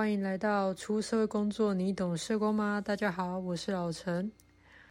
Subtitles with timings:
[0.00, 2.80] 欢迎来到出社会工作，你懂社工吗？
[2.80, 4.32] 大家好，我是老陈。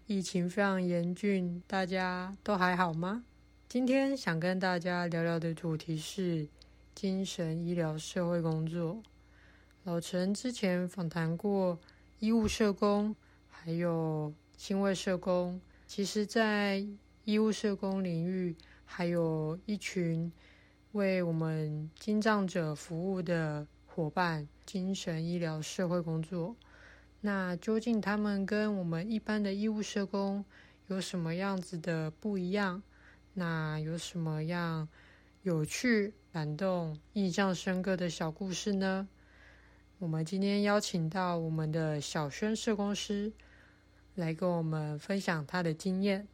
[0.06, 3.24] 疫情非常严峻，大家都还好吗？
[3.68, 6.48] 今天想跟大家聊聊的主题是
[6.94, 9.02] 精神医疗社会工作。
[9.84, 11.80] 老陈之前访谈过
[12.20, 13.16] 医务社工，
[13.50, 15.60] 还有亲卫社工。
[15.88, 16.86] 其实，在
[17.24, 18.56] 医务社工领域，
[18.86, 20.32] 还有一群
[20.92, 26.56] 为我们精障者服务的伙伴——精神医疗社会工作。
[27.22, 30.46] 那究竟他们跟我们一般的医务社工
[30.86, 32.84] 有什么样子的不一样？
[33.34, 34.88] 那有什么样
[35.42, 39.08] 有趣、感动、印象深刻的小故事呢？
[39.98, 43.34] 我们今天邀请到我们的小轩社工师
[44.14, 46.28] 来跟我们分享他的经验。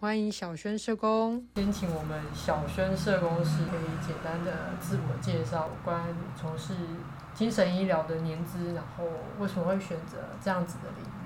[0.00, 6.72] 欢迎小轩社工，先请我们小轩社工师可以简单的自我介绍，关于从事
[7.34, 9.04] 精神医疗的年资，然后
[9.38, 11.21] 为什么会选择这样子的领域？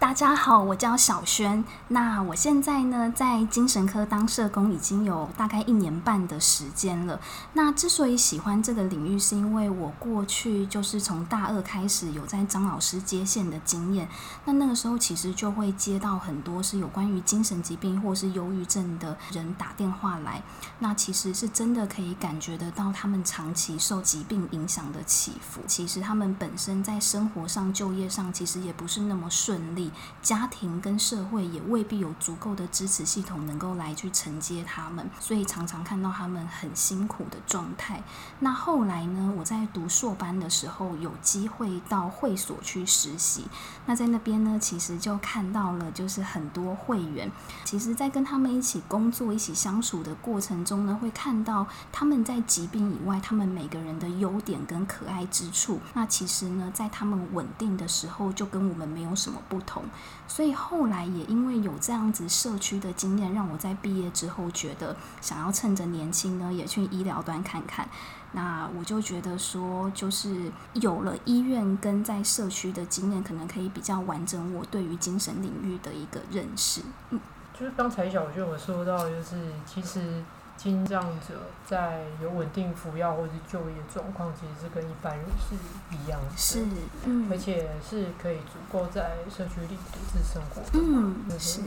[0.00, 1.64] 大家好，我叫小轩。
[1.88, 7.18] 那我现在呢，在精神科当社工已经有大概一年半的时间了。
[7.54, 14.08] 那之所以喜欢这个领域，是因为我过去就是从大二开始有在张老师接线的经验。
[14.44, 20.40] 那那个时候其实就会接到很多是有关于精神疾病或是忧郁症的人打电话来。
[20.78, 25.60] 那其实是真的可以感觉得到他们长期受疾病影响的起伏。
[25.66, 29.87] 其实他们本身在生活上、就业上，其实也不是那么顺利。
[30.22, 38.02] 家庭跟社会也未必有足够的支持系统能够来去承接他们，所以常常看到他们很辛苦的状态。
[38.40, 43.46] 那后来呢，我在读硕班的时候有机会到会所去实习，
[43.86, 47.30] 那在那边呢，其实就看到了就是很多会员，
[47.64, 55.80] 其实在跟他们一起工作、一起相处的过程中呢，会看到他们在疾病以外，他们每个人的优点跟可爱之处。
[55.94, 59.77] 那其实呢，在他们稳定的时候，就跟我们没有什么不同。
[60.26, 67.88] 所以后来也因为有这样子社区的经验，让我在毕业之后觉得想要趁着年轻呢，也去医疗端看看。
[68.32, 76.82] 那我就觉得说，就是有了医院跟在社区的经验，可能可以比较完整我对于精神领域的一个认识。
[77.10, 77.18] 嗯，
[77.58, 79.36] 就是刚才小轩有说到，就是
[79.66, 80.22] 其实。
[80.58, 85.54] 精障者在有稳定服药或者就业状况，其实是跟一般人是
[85.94, 86.66] 一样的，是，
[87.04, 90.60] 嗯，而且是可以足够在社区里独自生活。
[90.62, 91.62] 的，嗯，是。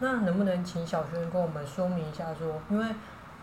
[0.00, 2.86] 那能不能请小轩跟我们说明一下，说，因为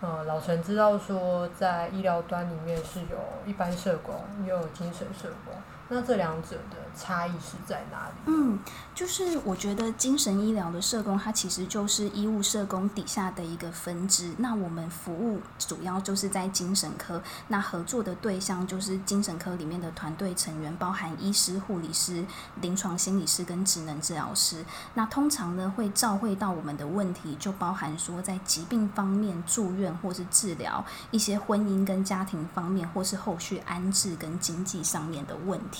[0.01, 4.13] 呃，老陈知道说，在医疗端里面是有一般社工，
[4.43, 5.53] 也有精神社工。
[5.87, 8.13] 那这两者的差异是在哪里？
[8.25, 8.57] 嗯，
[8.95, 14.33] 就是我觉得精神医疗的社工，它其实就是医务社工底下的一个分支。
[14.39, 22.25] 那我们服务主要就是在精神科，那合作的对象就是精神科里面的团队成员，包含医师、护理师、
[22.61, 24.65] 临床心理师跟职能治疗师。
[24.95, 35.74] 那通常呢，会照会到我们的问题，就包含说在疾病方面住院或是治疗，一些婚姻跟家庭方面，或是后续安置跟经济上面的问题。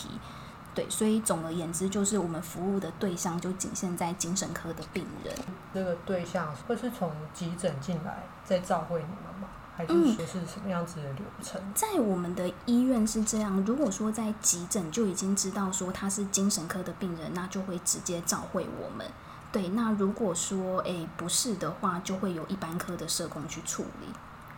[0.73, 5.33] 对，所以总而言之，就是我们服务的对象就仅限在精神科的病人。
[5.73, 9.47] 这个对象会是从急诊进来再照会你们吗？
[9.78, 11.61] 还是说是什么样子的流程？
[11.61, 19.07] 嗯，在我们的医院是这样，如果说在急诊就已经知道说他是精神科的病人，那就会直接照会我们。
[19.53, 24.07] 对，那如果说诶不是的话，就会有一般科的社工去处理。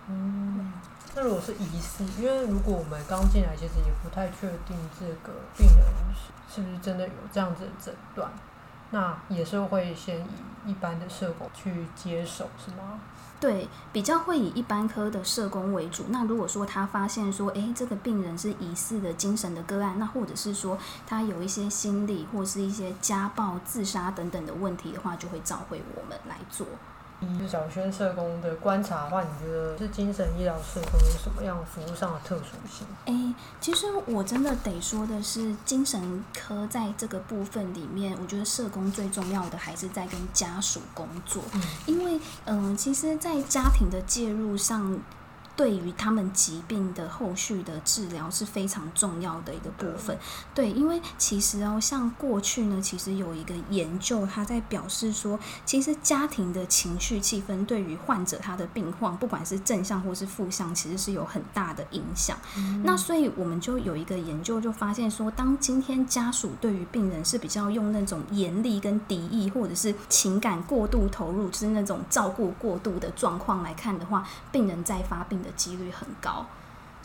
[0.10, 0.74] 嗯。
[1.18, 5.84] 那如果是疑似，因为如果我们刚进来，其实也不太确定这个病人
[6.48, 8.32] 是不是真的有这样子的诊断，
[8.92, 13.00] 那也是会先以一般的社工去接手，是吗？
[13.40, 16.06] 对，比较会以一般科的社工为主。
[16.10, 20.78] 那如果说他发现说，诶，这个病人是疑似的精神的个案，那或者是说
[21.08, 26.68] 他有一些心理或是一些家暴、自杀等等的问题的话，就会召回我们来做。
[27.22, 32.86] 以小轩社工的观察的话，你觉得是精神医疗社工有什么样服务上的特殊性？
[33.06, 45.00] 诶，其实我真的得说的是，精神科在这个部分里面，我觉得社工最重要的还是在跟家属工作，嗯，因为嗯、呃，其实，在家庭的介入上。
[45.58, 50.16] 对于他们疾病的后续的治疗是非常重要的一个部分。
[50.54, 62.38] 对，因为其实哦，像过去呢，其实有一个研究，他在表示说，其实家庭的情绪气氛对于患者他的病况，不管是正向或是负向，其实是有很大的影响。
[62.56, 62.84] 嗯。
[62.86, 76.46] 那所以我们就有一个研究，就发现说，当今天家属对于病人是比较用那种严厉跟敌意，或者是情感过度投入，就是那种照顾过度的状况来看的话，病人在发病的的几率很高，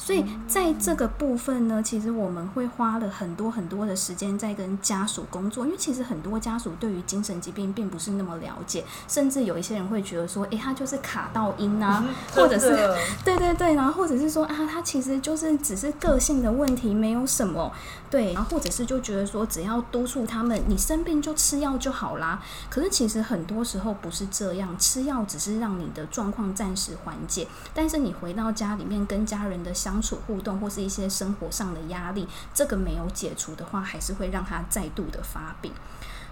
[0.04, 12.04] 所以在这个部分呢，其实我们会花了很多很多的时间在跟家属工作，因为其实很多家属对于精神疾病并不是那么了解，甚至有一些人会觉得说，诶，他就是卡到音啊，
[12.34, 12.70] 或者是
[13.24, 17.72] 对对对，然后或者是说啊，他其实就是只是个性的问题，没有什么，
[18.10, 22.42] 对，然后或者是就觉得说，只要督促他们，你生病就吃药就好啦。
[22.68, 35.70] 可是其实很多时候不是这样，吃药只是让你的状况暂时缓解，但是你回到家里面跟家人的相相处互动或是一些生活上的压力，这个没有解除的话，还是会让他再度的发病。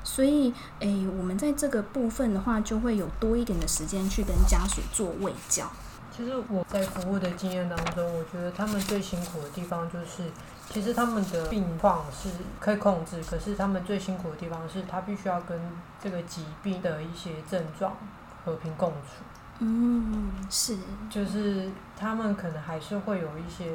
[0.03, 5.71] 所以，诶，我们在这个部分的话，就会有多一点的时间去跟家属做卫教。
[6.17, 10.31] 其实我在服务的经验当中，我觉得他们最辛苦的地方就是，
[10.71, 15.61] 其实他们的病况是可以控制，可是他们最辛苦的地方是他必须要跟
[16.03, 17.95] 这个疾病的一些症状
[18.43, 19.23] 和平共处。
[19.63, 20.79] 嗯，是，
[21.11, 23.71] 就是他们可能还是会有一些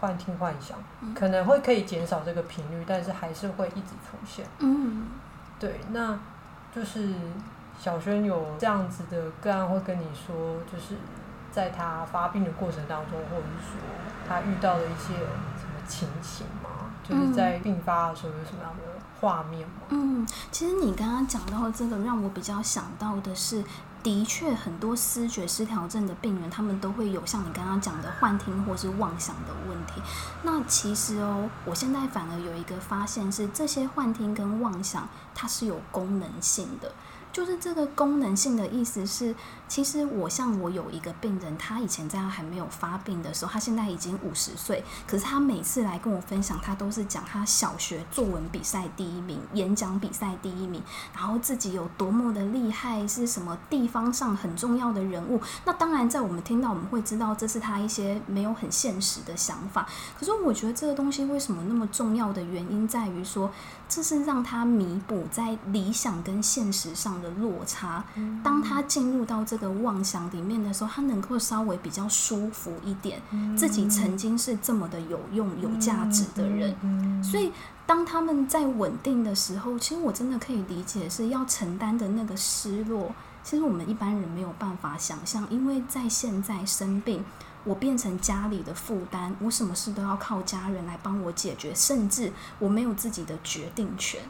[0.00, 4.44] 幻听幻想，嗯、可能会可以减少这个频率，但是还是会一直出现。
[4.58, 5.06] 嗯，
[5.60, 6.18] 对，那
[6.74, 7.14] 就是
[7.80, 10.96] 小轩有这样子的个案会跟你说，就是
[11.52, 13.80] 在他发病的过程当中，或者是说
[14.28, 16.90] 他遇到了一些什么情形吗？
[17.08, 18.82] 就是在病发的时候有什么样的
[19.20, 19.86] 画面吗？
[19.90, 23.62] 嗯，其实你刚刚讲到这个，让我比较想到的是。
[24.02, 30.00] 的确，很多思觉失调症的病人，他们都会有像你刚刚讲的幻听或是妄想的问题。
[30.42, 36.92] 那其实哦，我现在反而有一个发现是，这些幻听跟妄想，它是有功能性的。
[37.38, 39.32] 就是这个功能性的意思是，
[39.68, 50.82] 其实我像我有一个病人，他以前在他还没有发病的时候，他现在已经五十岁，可是他每次来跟我分享，他都是讲他小学作文比赛第一名，演讲比赛第一名，
[51.14, 55.40] 然后自己有多么的厉害，是什么地方上很重要的人物。
[55.64, 59.88] 那当然，在我们听到，我们会知道这是他一些没有很现实的想法。
[60.18, 63.48] 可是我觉得这个东西为什么那么重要的原因，在于说，
[63.88, 68.04] 这是让他弥补在理想跟现实上的落差，
[68.44, 73.20] 当他进入到这个妄想里面的时候，他能够稍微比较舒服一点。
[73.56, 77.50] 自己曾经是这么的有用、有价值的人，所以
[77.86, 83.10] 当他们在稳定的时候，其实我真的可以理解是要承担的那个失落。
[83.42, 87.24] 其实我们一般人没有办法想象，因为在现在生病，
[87.68, 94.22] 我变成家里的负担，我什么事都要靠家人来帮我解决，甚至我没有自己的决定权。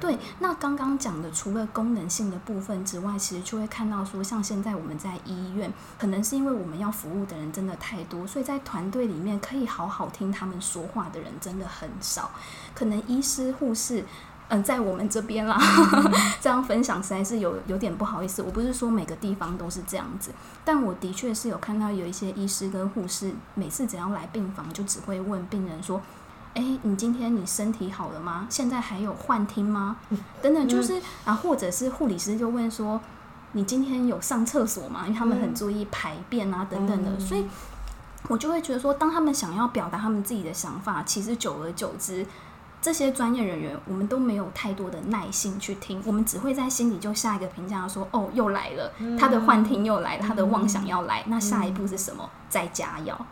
[0.00, 12.30] 对，那刚刚讲的除了功能性的部分之外，其实就会看到说，像现在我们在医院，可能是因为我们要服务的人真的太多，所以在团队里面可以好好听他们说话的人真的很少。
[12.74, 14.04] 可能医师、护士，
[14.48, 18.42] 嗯、呃，在我们这边啦，嗯、 这样分享实在是有有点不好意思。
[18.42, 20.30] 我不是说每个地方都是这样子，
[20.64, 26.00] 但我的确是有看到有一些医师跟护士，每次只要来病房，就只会问病人说。
[26.54, 28.44] 哎，你今天你身体好了吗？
[28.50, 29.98] 现在还有幻听吗？
[30.42, 33.00] 等等，就是啊，或者是护理师就问说，
[33.52, 35.02] 你今天有上厕所吗？
[35.06, 37.44] 因为他们很注意排便啊，等等的，所以
[38.26, 42.26] 我就会觉得说，当他们想要表达他们自己的想法，其实久而久之，
[42.80, 52.30] 这些专业人员我们都没有太多的耐心去听，我们只会在心里就下一个评价说，哦，又来了，他的幻听又来了，他的妄想要来，那下一步是什么？
[52.48, 53.26] 再加药。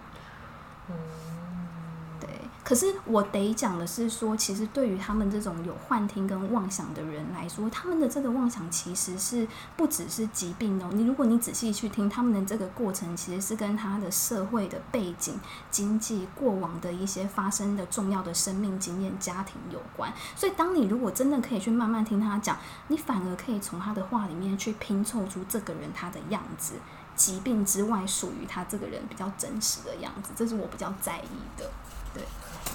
[2.67, 9.47] 可是我得讲的是说，其实对于他们这种有幻听跟妄想的人来说，他们的这个妄想其实是
[9.77, 10.91] 不只是疾病哦。
[10.93, 15.39] 你如果你仔细去听他们的这个过程，其实是跟他的社会的背景、
[15.71, 20.13] 经济、过往的一些发生的重要的生命经验、家庭有关。
[20.35, 22.59] 所以，当你如果真的可以去慢慢听他讲，
[22.89, 26.73] 你反而可以从他的话里面去拼凑出这个人他的样子，
[27.15, 30.33] 疾病之外属于他这个人比较真实的样子。
[30.35, 31.71] 这是我比较在意的，
[32.13, 32.25] 对。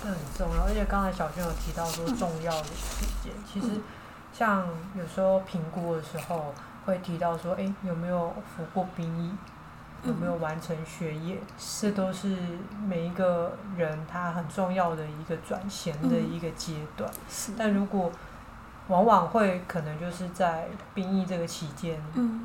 [0.02, 3.80] 这很重要，而且刚才小轩有提到说重要的时间，嗯、其实
[4.34, 6.54] 像有时候评估的时候
[6.86, 9.32] 会提到说，哎，有没有服过兵役，
[10.04, 11.48] 有没有完成学业，嗯、
[11.80, 12.36] 这都是
[12.88, 17.10] 每一个人他很重要的一个转衔的一个阶段。
[17.48, 18.12] 嗯、但如果
[18.88, 22.02] 往往会可能就是在兵役这个期间，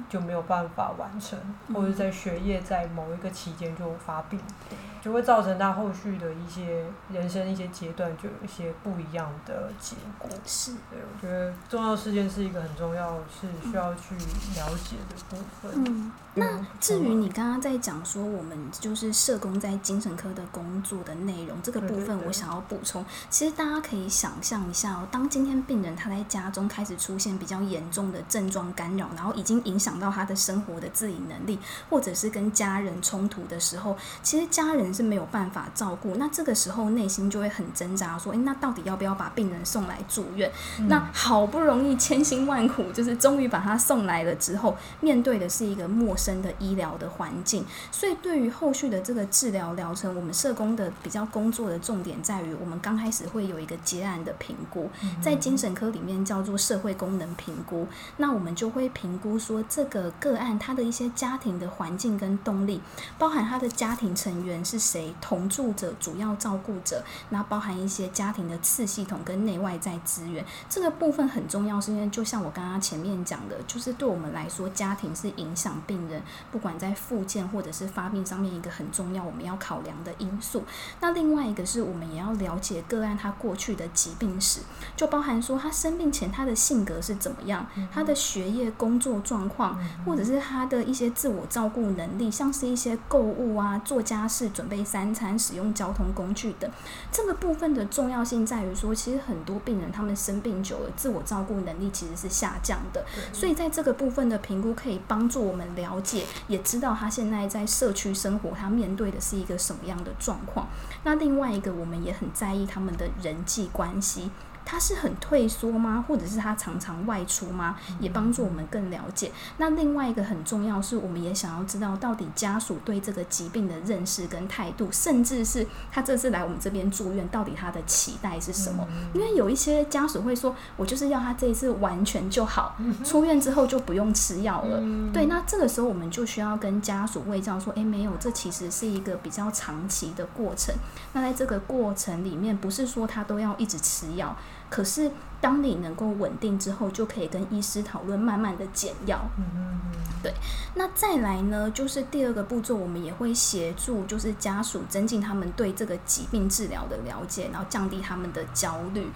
[0.09, 4.39] 就没有办法完成，嗯、或者在学业在某一个期间就发病，
[4.71, 10.29] 嗯、就会造成他后续的一些人生一些阶段就有一些不一样的结果。
[10.45, 15.85] 是，对，我觉得重要事件是一个很重要，是需要去了解的部分。
[15.87, 40.53] 嗯，那至于你刚刚在讲说我们就是社工在精神科的工作的内容这个部分，我想要补充，其实大家可以想象一下哦，当今天病人他在家中开始出现比较严重的症状干扰，然后已经影响到他的生活的自理能力，或者是跟家人冲突的时候，其实家人是没有办法照顾，那这个时候内心就会很挣扎，说，诶，那到底要不要把病人送来住院？
[40.79, 54.89] 嗯、那好不容易千辛万苦，就是终于把他送来了之后，面对的是一个陌生的医疗的环境，所以对于后续的这个治疗疗程，我们社工的比较工作的重点在于，我们刚开始会有一个结案的评估，
[55.21, 62.81] 在精神科里面叫做社会功能评估，那我们就会评估说这个个案他的一些家庭的环境跟动力，
[63.19, 76.16] 包含他的家庭成员是谁，同住者、主要照顾者，那包含一些家庭的次系统跟内外在资源，这个部分很重要，是因为就像我刚刚前面讲的，就是对我们来说，家庭是影响病人
[76.51, 80.65] 不管在复健或者是发病上面一个很重要我们要考量的因素。
[81.01, 84.61] 那另外一个是我们也要了解个案他过去的疾病史，
[84.97, 96.71] 就包含说他生病前他的性格是怎么样，他的学业工作状况，或者是他的一些自我照顾能力，像是一些购物啊、做家事、准备三餐、使用交通工具等。
[97.11, 110.69] 这个部分的重要性在于说，其实很多病人他们生病久了，自我照顾能力其实是下降的，所以在这个部分的评估可以帮助我们了解，也知道他现在在社区生活，他面对的是一个什么样的状况。
[111.03, 114.31] 那另外一个，我们也很在意他们的人际关系。
[114.67, 116.05] 他是很退缩吗？
[116.07, 117.77] 或者是他常常外出吗？
[118.01, 119.31] 也帮助我们更了解。
[119.59, 128.87] 那另外一个很重要是，我们也想要知道到底家属对这个疾病的认识跟态度，甚至是他这次来我们这边住院，到底他的期待是什么？
[129.15, 134.83] 因为有一些家属会说，我就是要他这一次完全就好，出院之后就不用吃药了。
[135.13, 140.75] 对，那这个时候我们就需要跟家属卫教说，诶，没有，这其实是一个比较长期的过程。
[141.13, 144.37] 那在这个过程里面，不是说他都要一直吃药。
[144.69, 149.21] 可是，当你能够稳定之后，就可以跟医师讨论，慢慢的减药。
[149.39, 149.93] 嗯嗯嗯。
[150.23, 150.33] 对，
[150.75, 159.09] 那再来呢，就是第二个步骤，我们也会协助，就是家属增进他们对这个疾病治疗的了解，然后降低他们的焦虑。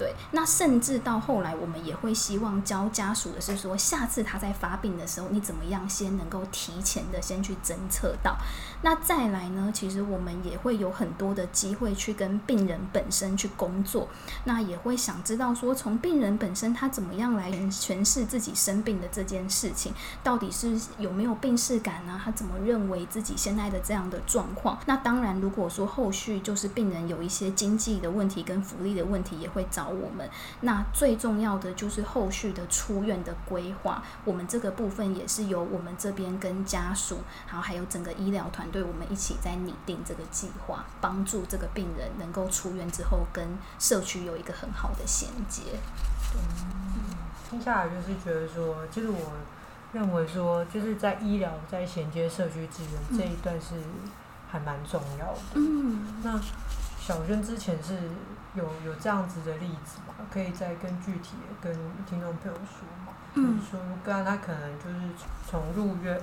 [0.00, 8.38] 对，那甚至到后来，我们也会希望教家属的是说，下次他在发病的时候，你怎么样先能够提前的先去侦测到。
[8.80, 14.08] 那再来呢，其实我们也会有很多的机会去跟病人本身去工作，
[14.44, 19.92] 那也会想知道说，从病人本身他怎么样来诠释自己生病的这件事情，
[20.24, 22.18] 到底是有没有病识感呢？
[22.24, 24.78] 他怎么认为自己现在的这样的状况？
[24.86, 29.89] 那当然，如果说后续就是病人有一些经济的问题跟福利的问题，也会找。
[29.90, 30.28] 我们
[30.60, 43.46] 那最重要的就是后续的出院的规划，我们这个部分也是由我们这边跟家属，然后还有整个医疗团队，我们一起在拟定这个计划，帮助这个病人能够出院之后跟
[43.78, 45.62] 社区有一个很好的衔接。
[46.34, 47.16] 嗯，
[47.48, 49.32] 听下来就是觉得说，其实我
[49.92, 53.74] 认为说，就是在医疗在衔接社区资源这一段是
[54.48, 55.40] 还蛮重要的。
[55.54, 56.40] 嗯，那
[57.00, 57.98] 小轩之前是。
[58.54, 60.14] 有有这样子的例子吗？
[60.32, 61.72] 可以再更具体的跟
[62.06, 63.12] 听众朋友说吗？
[63.34, 64.96] 嗯，就是说，不然他可能就是
[65.46, 66.20] 从入院。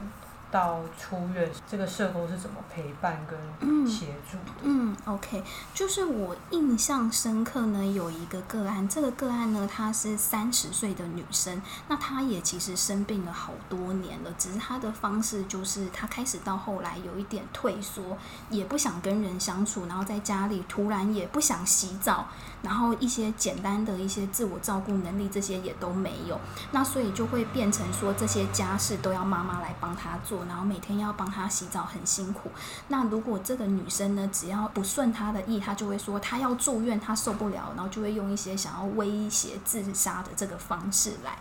[0.49, 4.53] 到出院，这个社工是怎么陪伴跟协助的？
[4.63, 18.17] 嗯，嗯，OK，就是我印象深刻呢，有一个个案，这个个案呢，她是三十岁的女生，那她也其实生病了好多年了，只是她的方式就是她开始到后来有一点退缩，
[18.49, 22.27] 也不想跟人相处，然后在家里突然也不想洗澡，
[22.61, 26.39] 然后一些简单的一些自我照顾能力这些也都没有，
[26.71, 30.45] 那所以就会变成说这些家事都要妈妈来帮他做。
[30.45, 32.51] 然后每天要帮他洗澡，很辛苦。
[32.87, 41.37] 那如果这个女生呢，只要不顺她的意，她就会说她要住院，她受不了，然后就会用一些想要威胁自杀的这个方式来。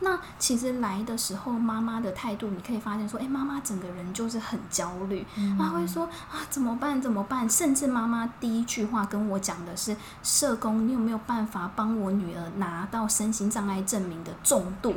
[0.00, 5.24] 那其实来的时候，妈妈的态度你可以发现说，哎，妈妈整个人就是很焦虑，
[5.58, 7.00] 她会说啊，怎么办？
[7.00, 7.48] 怎么办？
[7.48, 14.94] 甚至妈妈第一句话跟我讲的是，社工，你有没有办法帮我女儿拿到身心障碍证明的重度？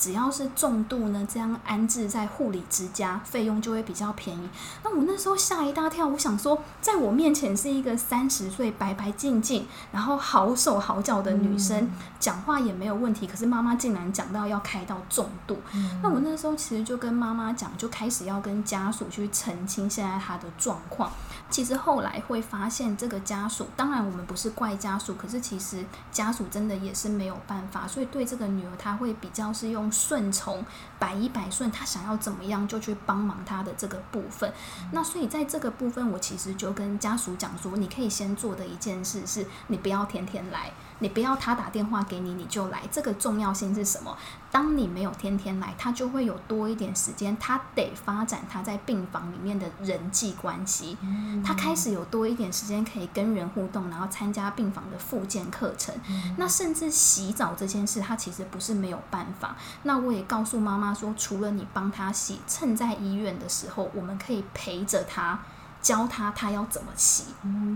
[0.00, 4.48] 只要是重度呢，这样安置在护理之家，费用就会比较便宜。
[4.82, 13.26] 那我那时候吓一大跳，我想说，在我面前是一个三十岁白白净净，然后好手好脚的女生，讲话也没有问题。
[13.26, 15.58] 可是妈妈竟然讲到要开到重度，
[16.02, 21.12] 那我那时候其实就跟妈妈讲，就开始要跟家属去澄清现在她的状况。
[21.50, 30.64] 其实后来会发现，这个家属，当然我们不是怪家属，可是其实家属真的也是没有办法，所以对这个女儿，她会比较是用顺从、
[30.98, 34.52] 百依百顺，他想要怎么样就去帮忙他的这个部分。
[34.92, 40.72] 那所以在这个部分，我其实就跟家属讲说，你可以先做的一件事是，你不要天天来。
[41.00, 42.82] 你不要他打电话给你，你就来。
[42.90, 44.16] 这个重要性是什么？
[44.50, 50.96] 当你没有天天来，他就会有多一点时间，他得发展他在病房里面的人际关系。
[51.44, 55.94] 他开始有多一点时间可以跟人互动，然后参加病房的复健课程。
[56.36, 59.56] 那甚至洗澡这件事，他其实不是没有办法。
[59.84, 65.38] 那我也告诉妈妈说，除了你帮他洗，趁在医院的时候，我们可以陪着他。
[65.82, 67.24] 教他他要怎么洗，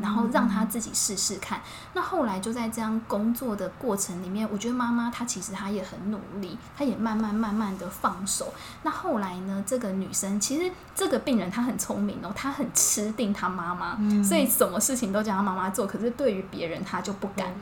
[0.02, 1.60] 然后让他自己试试看。
[1.94, 8.52] 那后来就在这样工作的过程里面，我觉得妈妈她其实她也很努力，她也慢慢慢慢的放手。
[8.82, 15.86] 那后来呢，这个女生其实这个病人她很聪明哦，她很吃定她妈妈，所以什么事情都叫她妈妈做。
[15.86, 17.54] 可是对于别人她就不敢。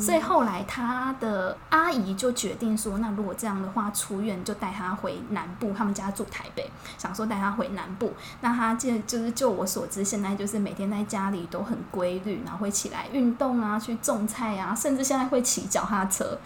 [0.00, 8.14] 所以后来她的阿姨就决定说，那如果这样的话，出院就带她回南部，他们家住台北，想说带她回南部。
[8.40, 9.86] 那她就就是就我所。
[9.90, 16.38] 只是现在就是每天在家里都很规律，然后会起来运动啊，去种菜啊，甚至现在会骑脚踏车。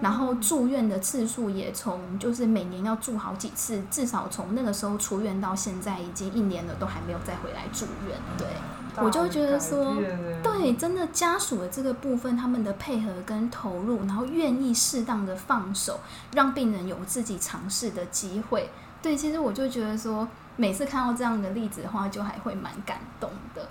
[0.00, 8.16] 然后住院的次数也从就是每年要住好几次，至少从那个时候出院到现在已经一年了，都还没有再回来住院。
[8.38, 8.46] 对，
[9.02, 9.96] 我就觉得说，
[10.42, 16.00] 对，真的家属的这个部分，他们的配合跟投入，然后愿意适当的放手，
[16.32, 18.70] 让病人有自己尝试的机会。
[19.02, 20.28] 对，其实我就觉得说。
[20.56, 23.68] 每次看到这样的例子的话，就还会蛮感动的，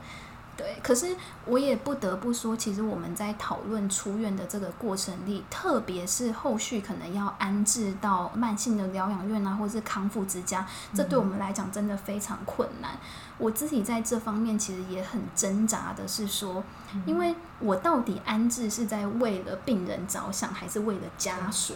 [0.56, 0.77] 对。
[0.84, 1.15] 可是
[1.46, 12.92] 我也不得不说，其实我们在讨论出院的这个过程里，特别是后续可能要安置到慢性的疗养院啊，或是康复之家，这对我们来讲真的非常困难。
[13.38, 16.63] 我自己在这方面其实也很挣扎的，是说，
[17.06, 21.74] 因为我到底安置是在为了病人着想，还是为了家属？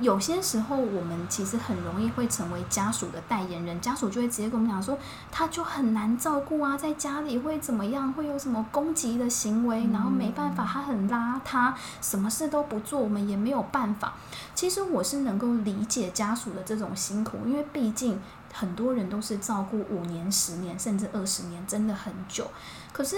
[0.00, 4.98] 有些时候，我们其实很容易会成为家属的代言人，家属就会直接跟我们讲说，
[5.30, 14.14] 他就很难照顾啊，在家里会怎么样，会有什么攻击的行为，然后没办法，他很邋遢，什么事都不做，我们也没有办法。
[14.54, 18.18] 其实我是能够理解家属的这种辛苦，因为毕竟
[18.52, 22.50] 很多人都是照顾五年、十年，甚至二十年，真的很久。
[22.92, 23.16] 可是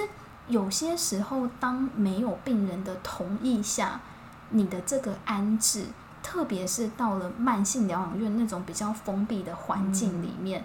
[0.49, 4.01] 有些时候，当没有病人的同意下，
[4.51, 5.87] 你的这个安置。
[6.23, 10.65] 特别是到了慢性疗养院那种比较封闭的环境里面，嗯，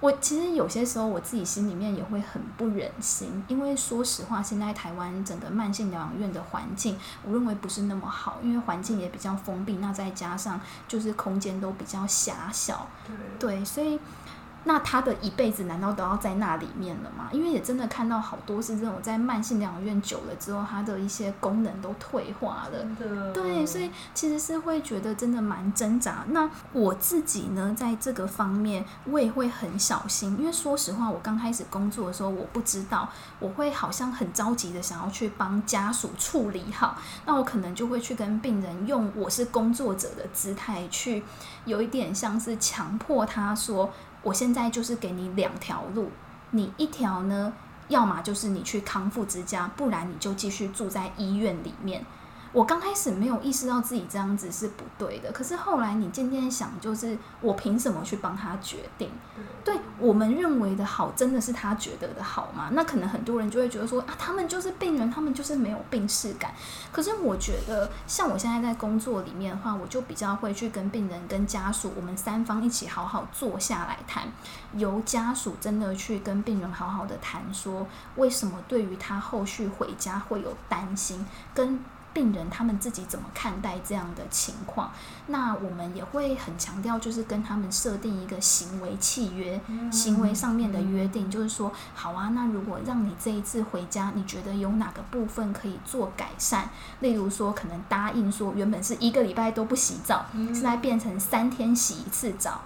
[0.00, 12.86] 我其实有些时候我自己心里面也会很不忍心，因为说实话，现在台湾整个慢性疗养院的环境，我认为不是那么好，因为环境也比较封闭，那再加上就是空间都比较狭小，
[13.38, 13.98] 对，对，所以。
[14.64, 17.28] 那他的一辈子难道都要在那里面了吗？
[17.32, 23.32] 因为也真的看到好多是这种在慢性疗养院久了之后，他的一些功能都退化了。
[23.32, 26.24] 对，所以其实是会觉得真的蛮挣扎。
[26.28, 36.96] 那我自己呢，在这个方面我也会很小心，因为说实话，我刚开始工作的时候，我不知道我会好像很着急的想要去帮家属处理好，
[37.26, 41.22] 那我可能就会去跟病人用我是工作者的姿态去，
[41.66, 43.92] 有一点像是强迫他说。
[44.24, 46.10] 我现在就是给你两条路，
[46.50, 47.52] 你一条呢，
[47.88, 52.04] 要么就是你去康复之家，不然你就继续住在医院里面。
[52.54, 59.10] 我刚开始没有意识到自己这样子是不对的，可是后来你渐渐想，就是我凭什么去帮他决定？
[59.64, 62.68] 对，我们认为的好，真的是他觉得的好吗？
[62.70, 66.54] 那可能很多人就会觉得说啊，他们就是病人，他们就是没有病识感。
[66.92, 74.28] 可是我觉得，像我现在在工作里面的话，我就比较会去跟病人、跟家属，我们三方一起好好坐下来谈，
[74.74, 81.80] 由家属真的去跟病人好好的谈，说为什么对于他后续回家会有担心，跟。
[82.14, 84.90] 病人他们自己怎么看待这样的情况？
[85.26, 96.68] 那我们也会很强调，就是跟他们设定一个行为契约，行为上面的约定，就是说，好啊，那如果让你这一次回家，你觉得有哪个部分可以做改善？
[97.00, 102.60] 例如说，可能答应说，原本是一个礼拜都不洗澡，现在变成三天洗一次澡。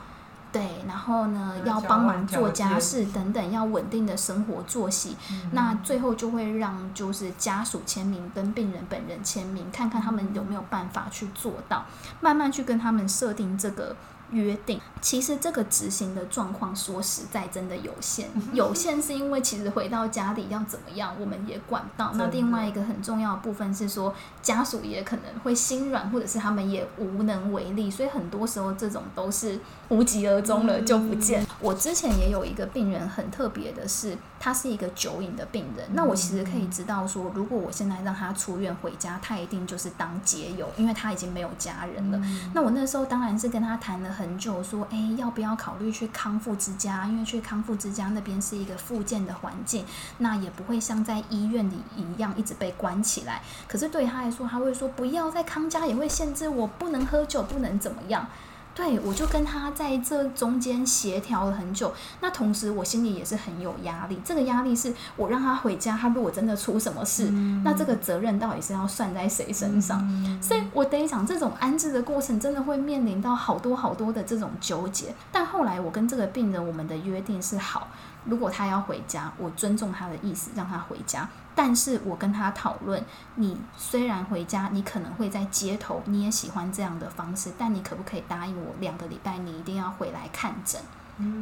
[0.59, 5.17] 对，然后呢，要帮忙做家事等等，要稳定的生活作息。
[5.31, 11.85] 嗯、那最后就会让就是家属签名跟病人本人签名，看看他们有没有办法去做到，
[12.21, 13.95] 慢慢去跟他们设定这个。
[14.31, 18.29] 约定，其实这个执行的状况，说实在真的有限。
[18.53, 22.13] 有限是因为其实回到家里要怎么样，我们也管不到。
[22.13, 24.15] 那另外一个很重要的部分是说，
[24.49, 27.91] 家属也可能会心软，或者是他们也无能为力。
[27.91, 31.47] 所以很多时候这种都是无疾而终了，就不见。
[31.61, 35.87] 我之前也有一个病人很特别的是，他是一个酒瘾的病人。
[35.93, 42.21] 那我其实可以知道说，如果我现在让他出院回家，他一定就是当解友，因为他已经没有家人了。
[42.55, 44.09] 那我那时候当然是跟他谈了。
[44.19, 47.07] 很久，说，哎，要不要考虑去康复之家？
[47.07, 49.85] 因为去康复之家那边是一个复健的环境，
[50.19, 53.43] 那也不会像在医院里一样一直被关起来。
[53.69, 58.27] 可是对他来说，他会说不要在康家，也会限制我不能喝酒，不能怎么样。
[58.75, 61.93] 对，我就跟他在这中间协调了很久。
[62.21, 64.21] 那同时，我心里也是很有压力。
[64.25, 69.99] 这个压力是我让他回家，他如果真的出什么事，嗯、那这个责任到底是要算在谁身上？
[70.09, 75.13] 嗯、所以我得讲，这种安置的过程真的会面临到好多好多的这种纠结。
[75.33, 77.89] 但后来，我跟这个病人，我们的约定是好。
[78.27, 81.29] 如果他要回家，我尊重他的意思，让他回家。
[81.59, 90.81] 但是我跟他讨论，你虽然回家，你可能会在街头，你也喜欢这样的方式，但你可不可以答应我，两个礼拜你一定要回来看诊？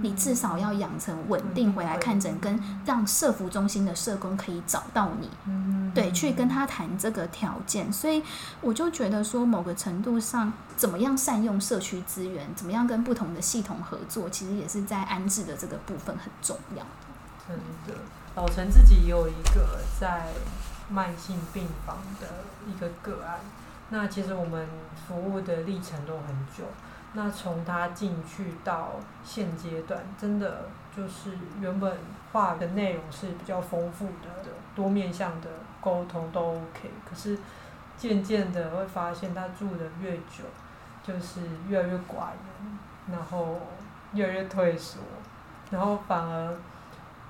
[0.01, 5.29] 你至少要养成稳定回来看诊，跟让社服中心的社工可以找到你，
[5.93, 7.93] 对，去跟他谈这个条件。
[7.93, 8.23] 所以
[8.63, 16.83] 我就觉得说，某个程度上，怎么样善用社区资源，怎么样跟不同的系统合作，其实也是在安置的这个部分很重要。
[17.47, 18.01] 真的，
[18.37, 20.27] 老陈自己也有一个在
[20.91, 22.27] 慢性病房的
[22.67, 23.41] 一个个案，
[23.89, 24.69] 那其实我们
[25.09, 26.65] 服务的历程都很久。
[27.15, 28.91] 那从他进去到
[29.25, 31.31] 现阶段，真的就是
[31.63, 31.97] 原本
[32.31, 34.29] 画的内容是比较丰富的，
[34.75, 35.49] 多面向的
[35.81, 36.91] 沟通都 OK。
[37.09, 37.39] 可是
[37.97, 40.45] 渐渐的会发现，他住的越久，
[41.03, 42.79] 就是越来越寡言，
[43.11, 43.61] 然后
[44.13, 44.99] 越来越退缩，
[45.71, 46.55] 然后反而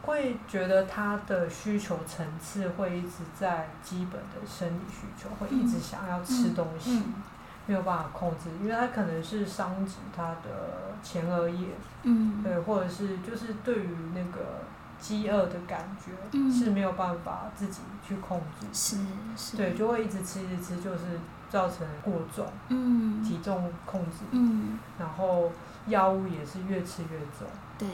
[0.07, 6.93] 会觉得他的需求层次会一直在基本的生理需求，会一直想要吃东西。
[6.93, 7.05] 嗯嗯。
[7.07, 7.23] 嗯
[7.69, 11.71] 没有办法控制，因为他可能是伤及他的前额叶，
[12.05, 14.61] 嗯，对，或者是就是对于那个
[15.01, 18.99] 饥饿的感觉、嗯、是没有办法自己去控制，是
[19.37, 21.19] 是，对，就会一直吃一直吃，就是
[21.51, 25.51] 造成过重，嗯，体重控制，嗯，然后
[25.89, 27.49] 药物也是越吃越重。
[27.79, 27.89] 对，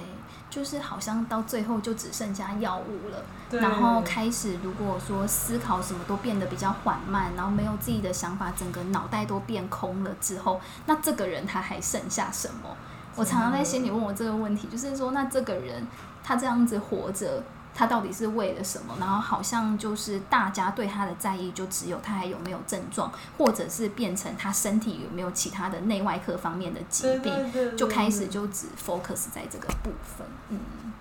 [0.49, 3.25] 就是好像到最后就只剩下药物了，
[3.61, 12.77] 然后开始如果说思考什么都变得比较缓慢，然后没有自己的想法，整个脑袋都变空了之后，那这个人他还剩下什么？
[13.17, 15.87] 我常常在心里问我这个问题，就是说，那这个人
[16.23, 17.43] 他这样子活着。
[17.75, 18.95] 他到底是为了什么？
[19.01, 30.27] 然后好像就是大家对他的在意，就只有他还有没有症状，或者是变成他身体有没有其他的内外科方面的疾病，就开始就只 focus 在这个部分。
[30.51, 30.59] 嗯，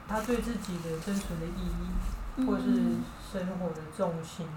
[0.08, 2.64] 他对自己的生存的意义，或是
[3.32, 4.48] 生活的重心。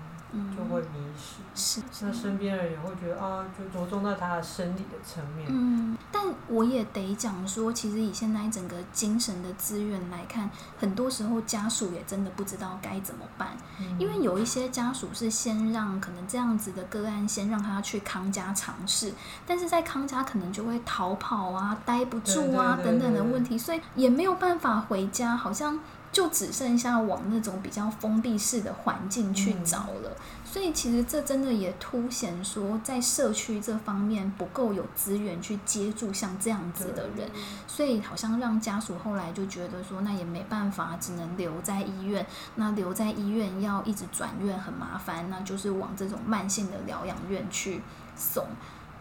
[0.56, 5.46] 就会迷失，是，是那身边的人也会觉得啊，就着重在他的生理的层面。
[5.48, 19.12] 嗯，但我也得讲说，其实以现在整个精神的资源来看，很多时候家属也真的不知道该怎么办，嗯、因为有一些家属是先让可能这样子的个案先让他去康家尝试，
[19.46, 25.78] 但是在康家可能就会逃跑啊、待不住啊等等的问题，所以也没有办法回家，好像。
[26.14, 37.28] 就只剩下往那种比较封闭式的环境去找了，嗯、所以其实这真的也凸显说，在社区这方面不够有资源去接住像这样子的人，
[37.66, 42.24] 所以好像让家属后来就觉得说，那也没办法，只能留在医院。
[42.54, 47.82] 那留在医院要一直转院很麻烦，那就是往这种慢性的疗养院去
[48.14, 48.46] 送。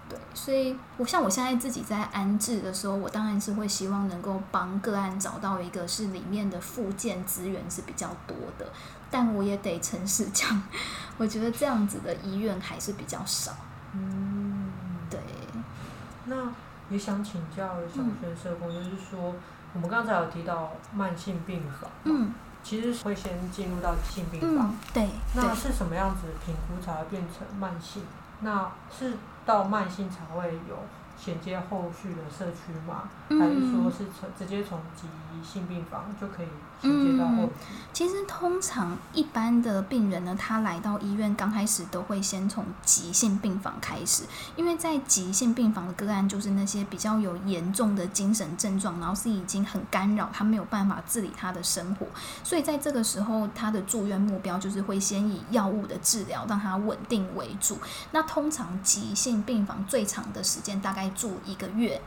[0.09, 8.67] 对，所以我像我现在自己在安置的时候，我当然是会希望能够帮个案找到一个是里面的附件资源是比较多的，
[9.09, 10.61] 但我也得诚实讲，
[11.17, 13.53] 我觉得这样子的医院还是比较少。
[13.95, 14.71] 嗯，
[15.09, 15.19] 对。
[16.25, 16.35] 那
[16.89, 19.35] 也想请教小轩社工，就是说，嗯、
[19.75, 25.09] 我们刚才有提到慢性病房，嗯，其实会先进入到急性病房，嗯、对。
[25.33, 28.03] 那是什么样子的评估才会变成慢性？
[28.41, 29.13] 那是。
[29.45, 30.77] 到慢性才会有
[31.17, 33.09] 衔接后续的社区嘛？
[33.29, 35.07] 还是说是从直接从急
[35.43, 36.47] 性病房就可以
[36.83, 37.49] 嗯，
[37.93, 44.23] 其实通常一般的病人呢，他来到医院刚开始都会先从急性病房开始，
[44.55, 52.07] 因为在急性病房的个案就是那些比较有严重的精神症状，然后是已经很干扰他没有办法自理他的生活，
[52.43, 57.77] 所以在这个时候他的住院目标就是会先以药物的治疗让他稳定为主。
[58.11, 62.01] 那通常急性病房最长的时间大概住一个月。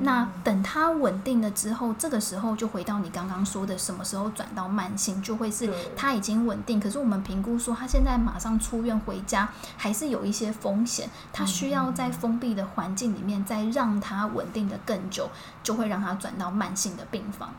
[0.00, 6.80] 那等他稳定了之后，这个时候就回到你刚刚说的，什么时候转到慢性，就会是他已经稳定。
[6.80, 15.30] 可是我们评估说，他现在马上出院回家，还是有一些风险，他需要在封闭的环境里面再让他稳定的更久，
[15.62, 17.50] 就会让他转到慢性的病房。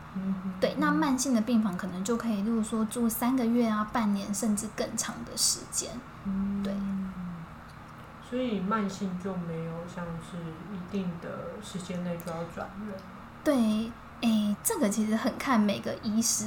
[0.59, 5.89] 对，那慢性的病房可能就可以，例如说住三个月啊、半年，甚至更长的时间。
[6.63, 6.73] 对。
[8.29, 10.37] 所以慢性就没有像是
[10.73, 11.29] 一定的
[11.61, 12.95] 时间内就要转院。
[13.43, 16.45] 对，哎，这个其实很看每个医师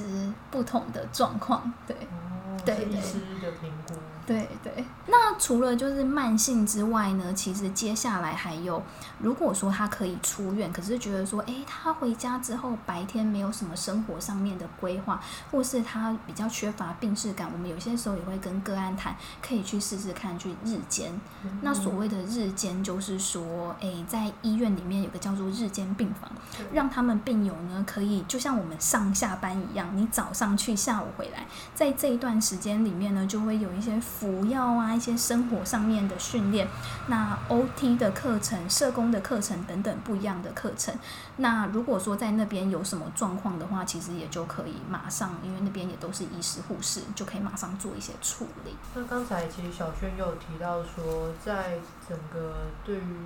[0.50, 3.94] 不同的状况，对，哦、对，医师的评估。
[4.26, 8.82] 对对，那除了就是慢性之外呢，其实接下来还有，
[9.18, 21.12] 如果说他可以出院，可是觉得说，诶，他回家之后白天没有什么生活上面的规划，或是他比较缺乏病识感，我们有些时候也会跟个案谈，可以去试试看去日间。
[21.42, 26.30] 嗯、那所谓的日间，就是说，诶，在医院里面有个叫做日间病房，
[26.72, 34.00] 让他们病友呢可以就像我们上下班一样，你早上去，下午回来，在这一段时间里面呢，就会有一些。
[34.04, 36.68] 服药啊，一些生活上面的训练，
[37.08, 40.94] 那 OT 的课程、社工的课程等等不一样的课程。
[41.38, 48.76] 那如果说在那边有什么状况的话，其实也就可以马上，因为那边也都是医师护士，就可以马上做一些处理。
[48.94, 51.78] 那刚才其实小轩又有提到说，在
[52.08, 52.54] 整个
[52.84, 53.16] 对于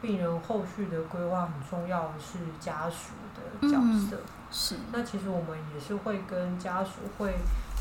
[0.00, 3.76] 病人后续的规划，很重要的是家属的角
[4.08, 4.16] 色。
[4.16, 4.76] 嗯、是。
[4.92, 7.34] 那其实我们也是会跟家属会。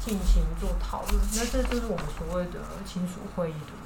[0.05, 3.78] 进行做讨论，那这就是我们所谓的亲属会议，的？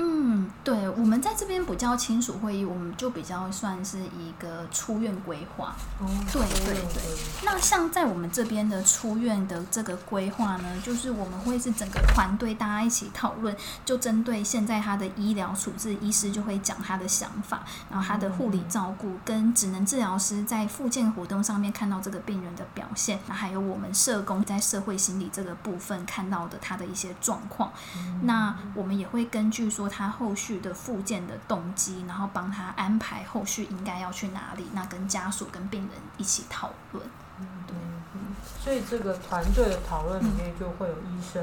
[0.00, 5.74] 嗯，对，我们在这边不叫亲属会议，我们就比较算是一个出院规划。
[5.98, 7.02] 哦，对对对。
[7.44, 29.87] 那像在我们这边的出院的这个规划呢，就是我们会是整个团队大家一起讨论，就针对现在他的医疗处置，医师就会讲他的想法，然后他的护理照顾跟职能治疗师在复健活动上面看到这个病人的表现，那还有我们社工在社会心理这个部分看到的他的一些状况，嗯、那我们也会根据说。
[29.88, 37.04] 他后续的复健的动机，然后帮他安排后续应该要去哪里，那跟家属跟病人一起讨论。
[37.40, 37.76] 嗯，对，
[38.14, 41.42] 嗯，所以这个团队的讨论里面就会有医生、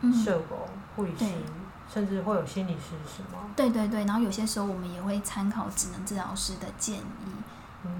[0.00, 0.58] 嗯、社工、
[0.96, 1.24] 护理师，
[1.92, 3.44] 甚至会有心理师，是吗？
[3.54, 7.02] 对对对，然后有些时候我们也会参考职能治疗师的建议。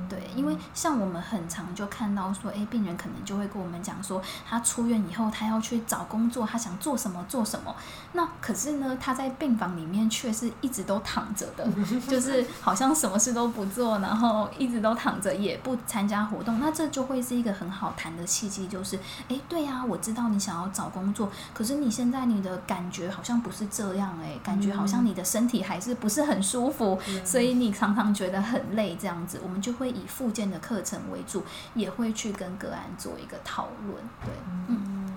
[0.09, 7.75] 对，因为像我们很常就看到说，哎，病人可能就会跟我们讲说，他出院以后，他要去找工作，他想做什么做什么。
[8.13, 11.67] 那可是呢，他在病房里面却是一直都躺着的，
[12.09, 16.61] 就是好像什么事都不做，然后一直都躺着，也不参加活动。
[16.61, 33.97] 那这就会是一个很好谈的契机，就是，哎，对呀，我知道你想要找工作，可是你现在你的感觉好像不是这样，哎，感觉好像你的身体还是不是很舒服，所以你常常觉得很累，这样子，我们就会以附件的课程为主，也会去跟个案做一个讨论。
[34.25, 34.33] 对，
[34.69, 35.15] 嗯，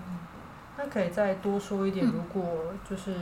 [0.78, 3.14] 那可以再多说一点，如果就是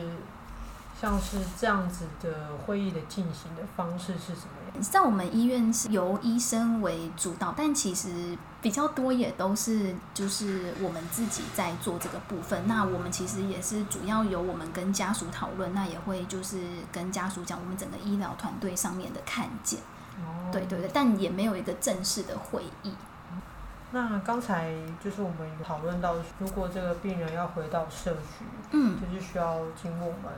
[0.99, 4.81] 像是这样子的会议的进行的方式是什么样？
[4.81, 12.67] 在我们医院是由医生为主导，但其实比较多也都是就是我们自己在做这个部分。
[12.67, 16.59] 那我们其实也是主要由我们跟家属讨论，那也会就是
[16.91, 19.79] 跟家属讲我们整个医疗团队上面的看见。
[20.51, 22.93] 对对对，但也没有一个正式的会议。
[23.91, 24.73] 那刚才
[25.04, 30.32] 就是我们讨论到，如果这个病人要回到社区，嗯，就是需要经过我们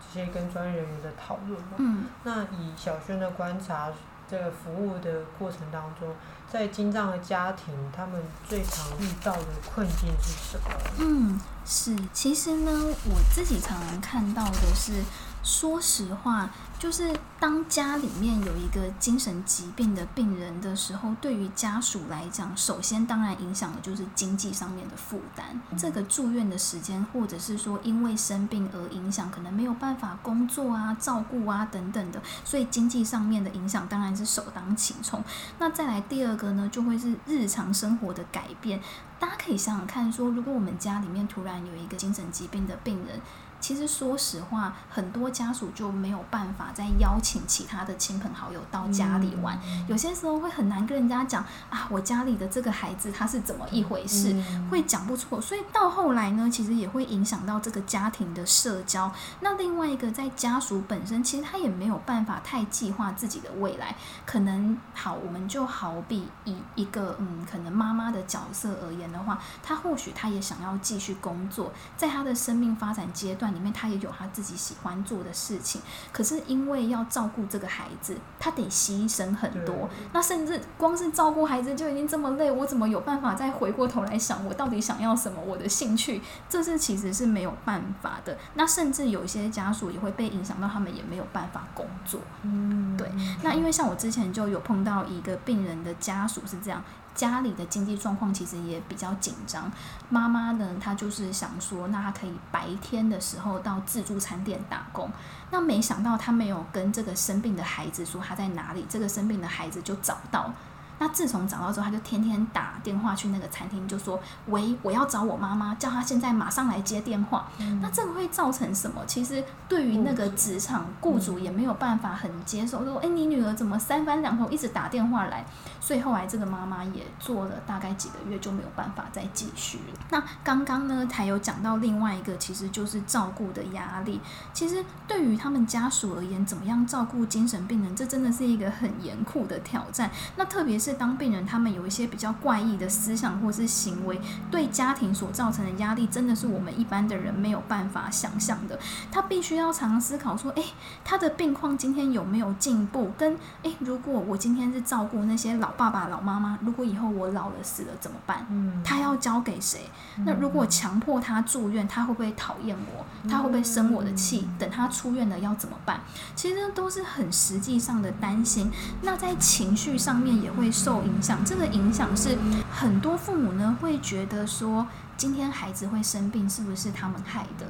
[0.00, 1.76] 这些跟专业人员的讨论嘛。
[1.76, 2.06] 嗯。
[2.24, 3.90] 那以小轩的观察，
[4.28, 6.08] 这个服务的过程当中，
[6.50, 10.70] 在精障的家庭，他们最常遇到的困境是什么？
[10.98, 12.70] 嗯，是，其实呢，
[13.04, 15.02] 我自己常常看到的是。
[15.46, 25.60] 说实话，就是当家里面有一个精神疾病的病人的时候，对于家属来讲，首先当然影响的就是经济上面的负担。
[25.78, 35.22] 这个住院的时间，或者是说因为生病而影响，可能没有办法工作啊、照顾啊等等的，所以经济上面的影响当然是首当其冲。
[35.60, 38.80] 那再来第二个呢，就会是日常生活的改变。
[39.20, 43.20] 大家可以想想看，说如果我们家里面突然有一个精神疾病的病人。
[43.60, 49.58] 其实说实话，很多家属就没有办法再邀请其他的亲朋好友到家里玩。
[49.88, 54.40] 有些时候会很难跟人家讲啊，我家里的这个孩子他是怎么一回事，
[54.70, 55.40] 会讲不出。
[55.40, 59.10] 所以到后来呢，其实也会影响到这个家庭的社交。
[59.40, 63.96] 那另外一个，在家属本身，其实他也没有办法太计划自己的未来。
[64.24, 73.45] 可能好，我们就好比以一个嗯，可能妈妈的角色而言的话，他或许他也想要继续工作，在他的生命发展阶段。
[73.54, 75.80] 里面他也有他自己喜欢做的事情，
[76.12, 79.88] 可是因为要照顾这个孩子，他得牺牲很多。
[80.12, 85.40] 那甚至光是照顾孩子就已经这么累，我怎么有办法再回过头来想我到底想要什么？
[85.46, 88.36] 我的兴趣，这是其实是没有办法的。
[88.54, 92.20] 那甚至有一些家属也会被影响到，他们也没有办法工作。
[92.42, 93.10] 嗯，对。
[93.42, 96.82] 那因为像我之前就有碰到一个病人的家属是这样。
[97.16, 99.68] 家里的经济状况其实也比较紧张。
[100.08, 105.10] 妈妈呢，她就是想说，那她可以白天的时候到自助餐店打工。
[105.50, 110.52] 那没想到她没有跟这个生病的孩子说她在哪里，这个生病的孩子就找到。
[110.98, 117.46] 那自从找到之后，他就天天打电话去那个餐厅，就说：“喂，我要找我妈妈，叫她现在马上来接电话。
[117.58, 119.02] 嗯”那这个会造成什么？
[119.06, 125.44] 其实对于那个职场雇主也没有办法很接受，说：“哎，你女儿怎么三番两头一直打电话来？”
[125.80, 129.98] 所以后来这个妈妈也做了大概几个月就没有办法再继续了。
[130.10, 134.20] 那刚刚呢，还有讲到另外一个，其实就是照顾的压力。
[134.52, 140.10] 其实对于他们家属而言，怎么样照顾精神病人，这真的是一个很严酷的挑战。
[140.34, 140.96] 那特别是。
[140.96, 144.18] 当病人他们有一些比较怪异的思想或是行为，
[144.50, 148.78] 对家庭所造成的压力，真的是我们一般的人没有办法想象的。
[149.12, 150.64] 他必须要常常思考说，诶，
[151.04, 153.12] 他的病况今天有没有进步？
[153.18, 158.46] 跟诶，如果我今天是照顾那些老爸爸、老妈妈，如果以后我老了死了怎么办？
[158.50, 159.90] 嗯，他要交给谁？
[160.24, 163.04] 那如果强迫他住院，他会不会讨厌我？
[163.28, 164.48] 他会不会生我的气？
[164.56, 166.00] 等他出院了要怎么办？
[166.36, 168.70] 其实都是很实际上的担心。
[169.02, 170.70] 那在情绪上面也会。
[170.76, 172.36] 受影响，这个影响是
[172.70, 177.66] 很多父母呢会觉得说，今天孩子会生病，是不是他们害的？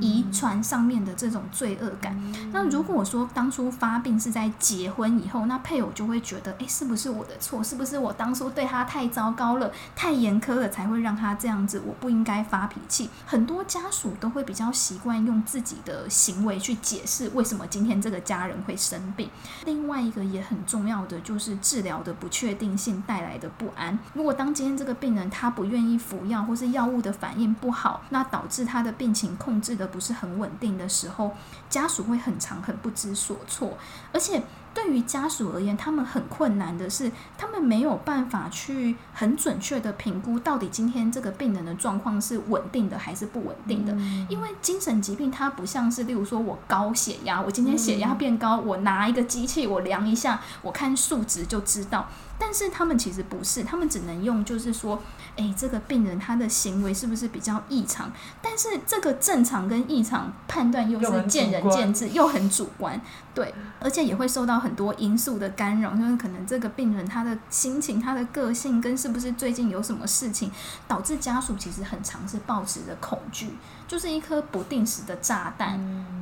[0.00, 2.16] 遗传上面的这种罪恶感。
[2.52, 7.62] 那如果说当初发病是在结婚以后，那配偶就会觉得，诶，是不是我的错？
[7.62, 11.82] 是不是我当初对他太糟糕了、太严苛了，才会让他这样子？
[11.86, 13.10] 我不应该发脾气。
[13.26, 19.28] 很多家属都会比较习惯用自己的行为去解释为什么今天这个家人会生病。
[19.64, 23.98] 另外一个也很重要的就是治疗的不确定性带来的不安。
[24.14, 31.32] 如果当今天这个病人他不愿意服药，或是药物的反应不好，那导致他的病情控制的不是很稳定的时候，
[31.68, 33.76] 家属会很常很不知所措，
[34.12, 34.42] 而且
[34.74, 43.92] 对于家属而言，他们很困难的是，他们没有办法去很准确的评估到底今天这个病人的状况是稳定的还是不稳定的，
[44.28, 55.02] 因为精神疾病它不像是，例如说我高血压，我今天血压变高，我拿一个机器我量一下，我看数值就知道，但是他们其实不是，他们只能用就是说。
[55.36, 58.10] 诶，这个病人他的行为是不是比较异常？
[58.42, 63.00] 但是这个正常跟异常判断又是见仁见智，又很主观，
[63.32, 70.50] 对，而且也会受到很多因素的干扰，就是可能这个病人他的心情、他的个性跟是不是最近有什么事情，
[70.88, 73.50] 导致家属其实很常是抱持着恐惧，
[73.88, 75.80] 就是一颗不定时的炸弹。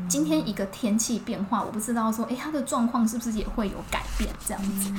[0.08, 4.32] 今天一个天气变化，我不知道说，诶，它的状况是不是也会有改变？
[4.46, 4.90] 这样子，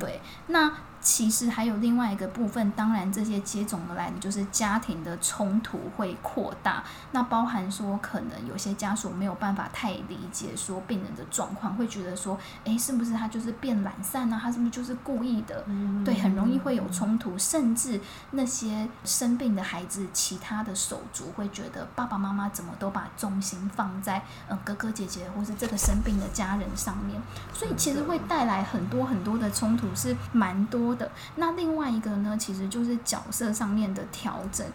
[0.00, 0.72] 对，那。
[1.04, 6.82] 其实还有另外一个部分，当然这些接踵而来的就是家庭的冲突会扩大。
[7.12, 14.40] 那包含说，可能有些家属没有办法太理解说病人的状况，会觉得说，哎，是不是他就是变懒散啊？
[14.42, 15.62] 他是不是就是故意的？
[15.66, 17.38] 嗯、对，很容易会有冲突。
[17.38, 27.20] 甚至那些生病的孩子，其他的手足会觉得爸爸妈妈怎么都把重心放在呃哥哥姐姐或是这个生病的家人上面，
[27.52, 31.10] 所以其实会带来很多很多的冲突，是蛮多的。
[31.36, 34.66] 那另外一个呢，其实就是角色上面的调整。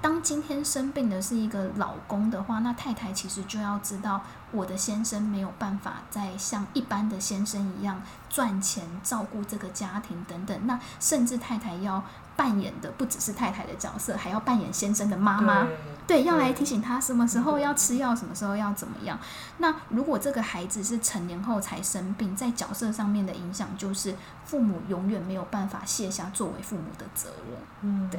[0.00, 4.20] 当今天生病的是一个老公的话，那太太其实就要知道，
[4.52, 10.66] 我的先生没有办法再像一般的先生一样赚钱照顾这个家庭等等。
[10.66, 12.02] 那甚至太太要
[12.36, 15.66] 扮演的不只是太太的角色，还要扮演先生的妈妈。
[16.08, 19.18] 对，要来提醒他什么时候要吃药，什么时候要怎么样。
[19.58, 24.14] 那如果这个孩子是成年后才生病，在角色上面的影响就是
[24.46, 27.58] 父母永远没有办法卸下作为父母的责任。
[27.82, 28.18] 嗯，对。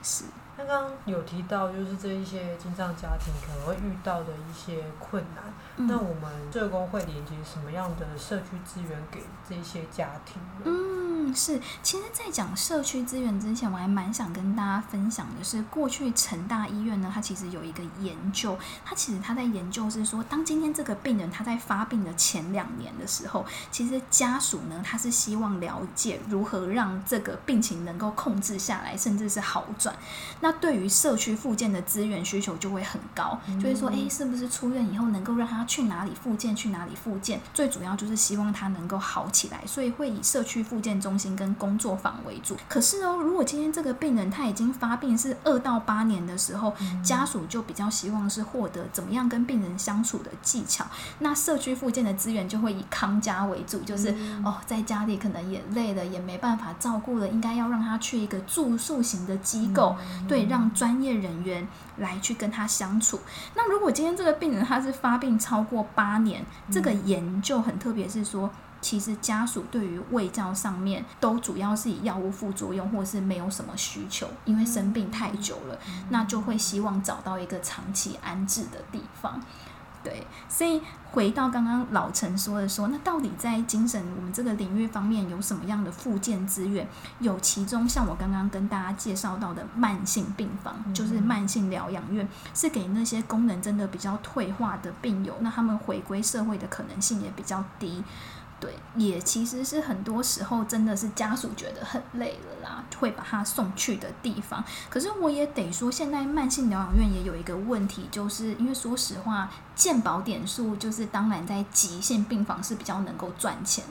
[0.00, 0.24] 是，
[0.56, 5.44] 刚刚有提到，就是这一些经障家庭可能会遇到的一些困难。
[5.76, 10.40] 嗯、那我们社工会连接什么样的社区资源给这些家庭？
[10.64, 11.60] 嗯，是。
[11.82, 29.94] 其实，在讲社区资源之前，我还蛮想跟大家分享的是，过去成大医院呢，它其实有一个研究，它其实它在研究是说，当今天这个病人他在发病的前两年的时候，其实家属呢，他是希望了解如何让这个病情能够控制下来，甚至是好转。
[30.40, 36.56] 那对于社区复健的资源需求就会很高，嗯、就是说，哎，是不是出院以后能够让他去哪里复健？
[36.56, 37.40] 去哪里复健？
[37.54, 42.56] 最主要就是希望他能够好起来，所以会以社区复健中心跟工作坊为主。
[42.68, 50.84] 可是哦，如果今天这个病人他已经发病是二到八年的时候，嗯、家属就比较希望是获得怎么样跟病人相处的技巧。
[51.20, 59.94] 那社区复健的资源就会以康家为主，就是、嗯、哦，在家里可能也累了，也没办法照顾了，应该要让他去一个住宿型的机构。
[60.26, 63.20] 对，让专业人员来去跟他相处。
[63.54, 68.48] 那如果今天这个病人他是发病超过八年，这个研究很特别，是说
[68.80, 75.78] 其实家属对于胃教上面都主要是以药物副作用或是没有什么需求，因为生病太久了，
[76.10, 79.40] 那就会希望找到一个长期安置的地方。
[80.04, 86.88] 对，所以回到刚刚老陈说的说，那到底在精神我们这个领域方面有什么样的附件资源？
[87.18, 98.02] 有其中像我刚刚跟大家介绍到的慢性病房，就是慢性疗养院，是给那些功能真的比较退化的病友，那他们回归社会的可能性也比较低。
[98.60, 104.64] 对，也其实是很多时候真的是家属觉得很累了啦，会把他送去的地方。
[104.90, 113.84] 可是我也得说，现在慢性疗养院也有一个问题，就是因为说实话，健保点数就是当然在急性病房是比较能够赚钱，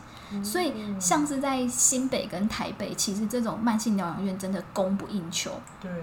[0.43, 5.51] 所以像是在新北跟台北，其实这种慢性疗养院真的供不应求，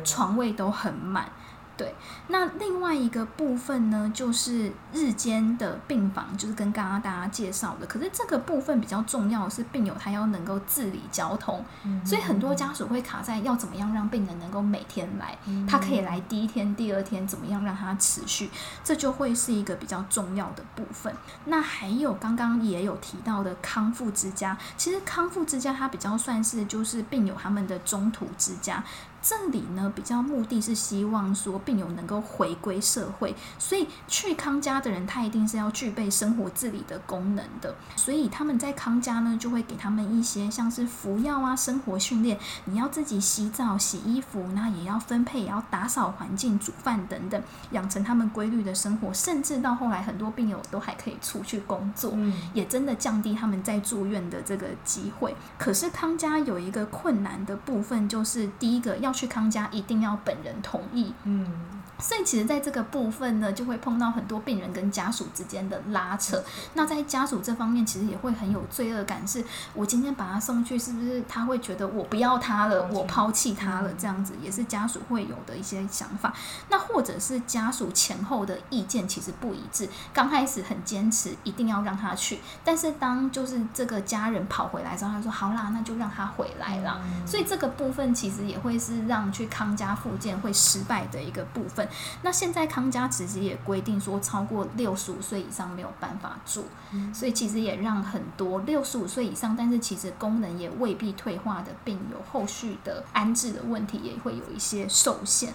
[0.05, 1.29] 床位都很满。
[1.77, 1.93] 对，
[2.29, 7.87] 那另外一个部分呢，就是日间的病房，就是跟刚刚大家介绍的。
[7.87, 18.49] 可是这个部分比较重要的是，病友他要能够自理交通，嗯、所以很多家属会卡在要怎么样让病人能够每天来，嗯、他可以来第一天、第二天，怎么样让他持续，
[18.85, 21.13] 这就会是一个比较重要的部分。
[21.47, 28.85] 那还有刚刚也有提到的康复之家，其实康复之家它比较算是就是病友他们的中途之家。
[29.27, 37.75] 这里呢，比较目的是希望说病友能够回归社会，所以去康家的人，他一定是要具备生活自理的功能的。
[37.97, 49.11] 所以他们在康家呢，就会给他们一些像是服药啊、生活训练，你要自己洗澡、洗衣服，那也要分配，也要打扫环境、煮饭等等，养成他们规律的生活。
[49.15, 52.15] 甚至到后来，很多病友都还可以出去工作，
[52.53, 55.35] 也真的降低他们在住院的这个机会。
[55.57, 59.14] 可是康家有一个困难的部分，就是第一个要。
[59.15, 66.43] 去康家一定要本人同意，嗯，所以其实在这个部分呢，就会碰到很多病人跟家属之间的拉扯。
[66.73, 73.93] 那在家属这方面，其实也会很有罪恶感，是我今天把他送去，是不是他会觉得我不要他了，我抛弃他了？
[73.95, 76.35] 这样子也是家属会有的一些想法。
[76.69, 87.01] 那或者是家属前后的意见其实不一致，刚开始很坚持一定要让他去，但是当就是这个家人跑回来之后，他说好啦，那就让他回来啦。
[87.25, 89.05] 所以这个部分其实也会是。
[89.05, 91.84] 让去康家复健会失败的一个部分。
[92.23, 96.65] 那现在康家其实也规定说，超过六十五岁以上没有办法住，
[97.13, 105.53] 所以其实也让很多六十五岁以上，但是其实功能也未必退化的病友，后续的安置的问题也会有一些受限。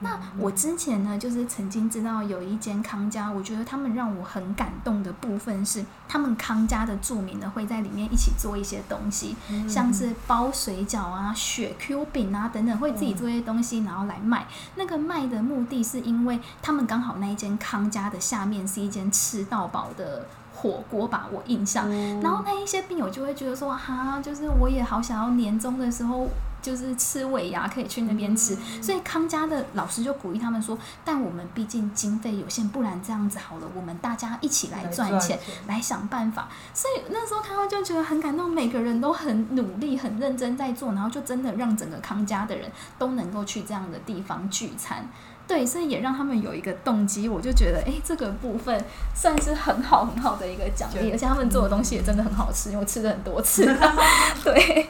[0.00, 9.34] 那我之前呢，就是曾经知道有一间康家，我觉得他们让我很感动的部分是，他们康家的住民呢会在里面一起做一些东西，
[9.68, 12.90] 像是包水饺啊、雪 Q 饼啊等等会。
[13.00, 14.46] 自己做一些东西，然后来卖。
[14.74, 21.88] 那个卖的目的是因为他们刚好那一间康家的下面是一间吃到饱的火锅吧，我印象。
[22.20, 26.28] 然后那一些病友就会觉得说，哈，就是我也好想要年终的时候。
[26.62, 45.08] 就是吃尾牙可以去那边吃，所以康家的老师就鼓励他们说：“但我们毕竟经费有限，不然这样子好了，我们大家一起来赚钱，来想办法。”所以那时候他们就觉得很感动，每个人都很努力、很认真在做，然后就真的让整个康家的人都能够去这样的地方聚餐。
[45.50, 48.84] 对，所以也让他们有一个动机，我就觉得，哎，这个部分
[49.16, 53.64] 算是很好很好的一个奖励，而且他们做的东西也真的很好吃，因为我吃了很多次。
[54.44, 54.86] 对，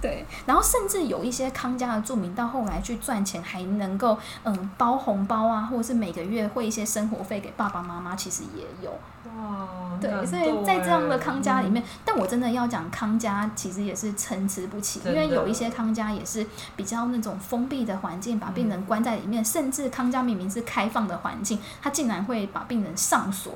[0.00, 8.92] 对，然后甚至有一些康家的住民到后来去赚钱，还能够嗯包红包啊，或者是每个月汇一些生活费给爸爸妈妈，其实也有。
[9.26, 16.46] 哇，对，所以在这样的康家里面，嗯、但我真的要讲康家，其实也是参差不齐，因为有一些康家也是
[16.76, 23.54] 比较那种封闭的环境，把病人关在里面，嗯、甚至康家明明是开放的环境，他竟然会把病人上锁。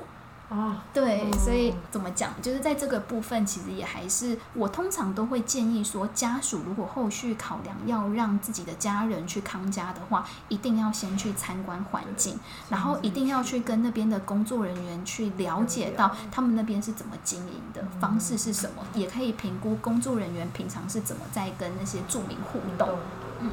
[0.51, 12.37] 啊，对，所以怎么讲，就是在这个部分，其实也还是我通常都会建议说，家属如果后续考量要让自己的家人去康家的话，一定要先去参观环境，
[12.67, 22.89] 然后一定要去跟那边的工作人员去了解到他们那边是怎么经营的方式是什么，也可以评估工作人员平常是怎么在跟那些住民互动，
[23.39, 23.49] 嗯。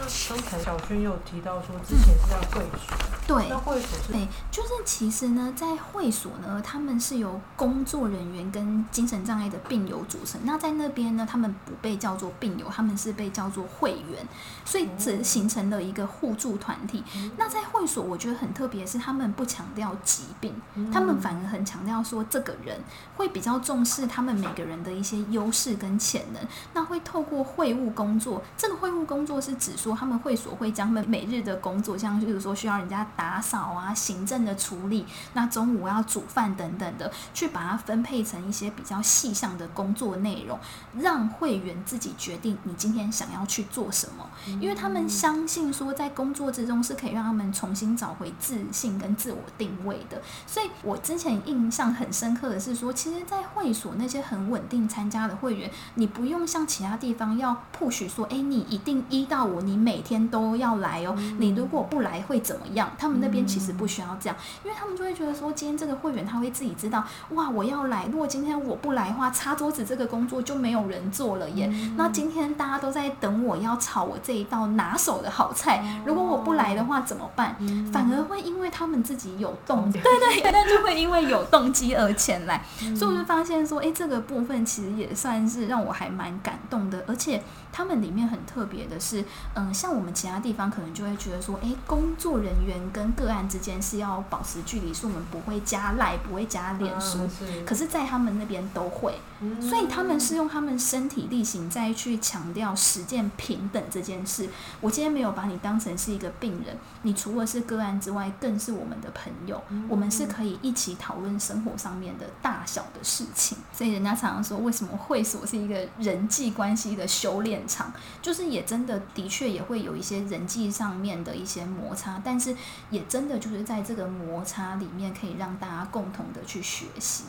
[0.00, 2.96] 那刚才小轩有提到说，之前是在会所，
[3.26, 10.40] 对，那会所是，对，就是其实呢，在会所呢，他们是由工作人员跟精神障碍的病友组成。
[10.44, 14.26] 那在那边呢，他们不被叫做病友，他们是被叫做会员，
[14.64, 17.04] 所以只形成了一个互助团体。
[17.16, 22.80] 嗯、那在会所，我觉得很特别，是他们不强调疾病，嗯、他们反而很强调说，这个人
[23.16, 26.42] 会比较重视他们每个人的一些优势跟潜能。
[26.72, 29.76] 那会透过会务工作，这个会务工作是指。
[29.80, 40.58] 说，他们会所会将他们每日的工作，像就是说需要人家打扫啊、行政的处理，那中午要煮饭等等的，去把它分配成一些比较细项的工作内容，
[40.98, 44.28] 让会员自己决定你今天想要去做什么，
[44.60, 50.20] 因为他们相信说，在工作之中是可以让他们重新找回自信跟自我定位的。
[50.46, 62.90] 所以我之前印象很深刻的是说，其实，在会所那些很稳定参加的会员，你不用像其他地方要 push 说，哎，你一定一到五你每天都要来哦，你如果不来会怎么样？
[62.98, 71.72] 他们那边其实不需要这样，因为他们就会觉得说，今天这个会员他会自己知道，哇，我要来，如果今天我不来的话，擦桌子这个工作就没有人做了耶。
[71.96, 77.54] 那今天大家都在等我要炒我这一道拿手的好菜，如果我不来的话怎么办？
[77.92, 82.64] 反而会因为他们自己有动，对对对，那就会因为有动机而前来，
[82.96, 87.40] 所以我就发现说，哎，这个部分其实也算是让我还蛮感动的，而且。
[87.72, 89.24] 他们里面很特别的是，
[89.60, 99.14] 嗯，像我们其他地方可能就会觉得说，诶，工作人员跟个案之间是要保持距离，是我们不会加赖，不会加脸书，嗯、可是，在他们那边都会，
[99.60, 104.48] 所以他们是用他们身体力行再去强调实践平等这件事。
[104.80, 113.58] 我今天没有把你当成是一个病人，你除了是个案之外，更是我们的朋友，我们是可以一起讨论生活上面的大小的事情。
[113.72, 117.60] 所以人家常常说，为什么会所是一个人际关系的修炼？
[117.66, 117.92] 场
[118.22, 122.56] 就是也真的的确也会有一些人际上面的一些摩擦，但是
[122.90, 127.24] 也真的就是在这个摩擦里面可以让大家共同的去学习。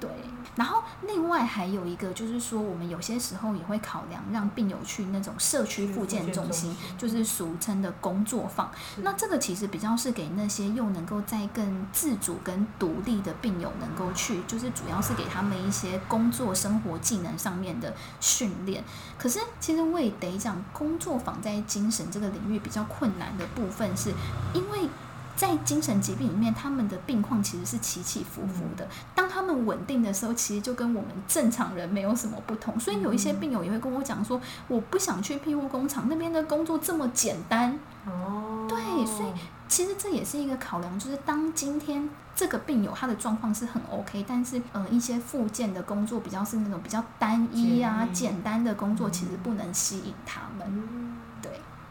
[0.00, 0.10] 对，
[0.56, 8.70] 然后另外还有一个就是说，我们有些时候也会考量让病友去那种社区复健中心，就是俗称的工作坊。
[9.02, 18.82] 那这个其实比较是给那些又能够在更自主跟独立的病友能够去，就是主要是给他们一些工作生活技能上面的训练。
[19.18, 24.10] 可是其实我也得讲，工作坊在精神这个领域比较困难的部分，是
[24.54, 24.88] 因为。
[25.36, 28.88] 在精神疾病里面，他们的病况其实是起起伏伏的。
[29.14, 32.80] 当他们稳定的时候，其实就跟我们正常人没有什么不同。
[32.80, 39.32] 所以有一些病友也会跟我讲说：“我不想去庇护工厂，那边的工作这么简单。”哦，对，所以
[39.68, 51.16] 其实这也是一个考量，就是当今天这个病友他的状况是很 OK，但是呃一些复健的工作比较是那种比较单一啊、简单的工作，其实不能吸引他们。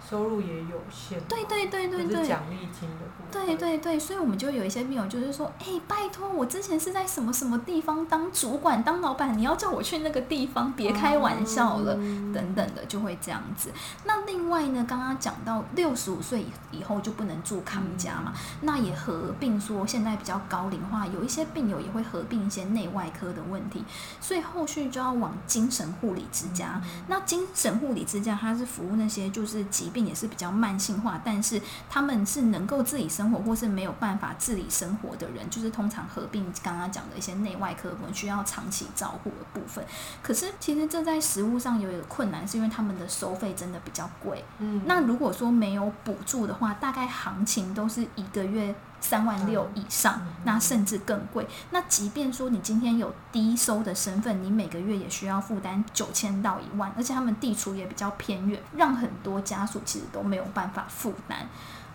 [0.07, 13.71] 收入也有限，对对对对对，奖励金的部分，对对对，所以我们就有一些病友就是说，哎，拜托，我之前是在什么什么地方当主管、当老板，你要叫我去那个地方，别开玩笑了，嗯、等等的，就会这样子。
[14.03, 23.83] 那另外呢，刚刚讲到六十五岁以后就不能住康家嘛，嗯、那也合并说现在比较高龄化，有一些病友也会合并一些内外科的问题，
[24.21, 26.79] 所以后续就要往精神护理之家。
[26.83, 39.81] 嗯、那精神护理之家，它是服务那些就是疾病也是比较慢性化，但是他们是能够自理生活或是没有办法自理生活的人，就是通常合并刚刚讲的一些内外科我们需要长期照顾的部分。
[40.21, 44.43] 可是其实这在实物上有一个困难，是因为他们的收费真的比较贵。
[44.59, 48.75] 嗯，那如果说没有补助的话，大概行情都是一个月。
[49.05, 51.47] 三万六以上，那甚至更贵。
[51.69, 61.47] 那即便说你今天有低收的身份，你每个月也需要负担九千到一万，而且他们地处也比较偏远，让很多家属其实都没有办法负担。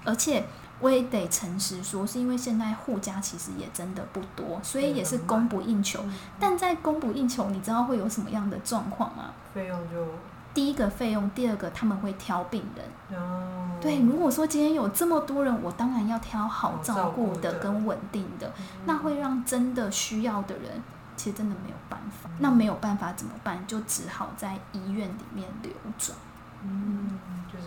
[0.04, 0.46] 而且
[0.78, 6.04] 我也得诚实说，是因为现在护家其实也真的不多，所以也是供不应求。
[6.38, 9.32] 但在供不应求，你知道会有什么样的状况吗？
[9.52, 10.06] 费用就。
[10.52, 13.18] 第一个费用，第二个他们会挑病人。
[13.18, 13.78] 哦。
[13.80, 18.52] 对，如果说今天有这么多人，我当然要挑好照顾的跟稳定的，的
[18.84, 20.82] 那会让真的需要的人，
[21.16, 22.28] 其实真的没有办法。
[22.28, 23.66] 嗯、那没有办法怎么办？
[23.66, 26.18] 就只好在医院里面流转。
[26.62, 27.18] 嗯，
[27.50, 27.66] 就是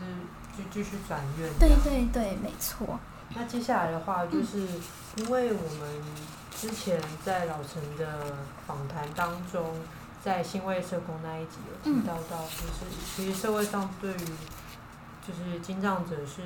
[0.56, 1.50] 就继续转院。
[1.60, 3.00] 对对对，没错。
[3.34, 4.60] 那接下来的话，就是
[5.16, 6.02] 因为我们
[6.56, 8.36] 之前在老陈的
[8.68, 9.66] 访谈当中。
[10.24, 14.26] 在新卫社工那一集有提到到，就是其实社会上对于
[15.28, 16.42] 就是精障者是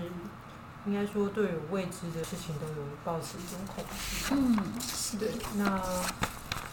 [0.88, 4.34] 应该说对于未知的事情都有抱持一种恐惧。
[4.34, 5.28] 嗯，是的。
[5.58, 5.80] 那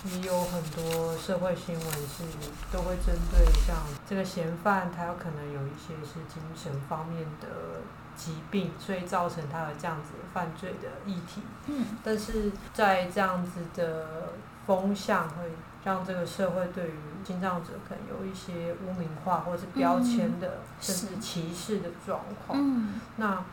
[0.05, 2.25] 也有很多社会新闻是
[2.73, 3.77] 都会针对像
[4.09, 7.83] 这个嫌犯，他有可能有一些是精神方面的
[8.17, 11.43] 疾病，所以造成他有这样子犯罪的议题。
[11.67, 11.85] 嗯。
[12.03, 14.33] 但是在这样子的
[14.67, 15.51] 风向会。
[15.85, 22.59] 让这个社会对于精障者可能有一些污名化或者是标签的，嗯、甚至歧视的状况。
[22.59, 23.45] 嗯、那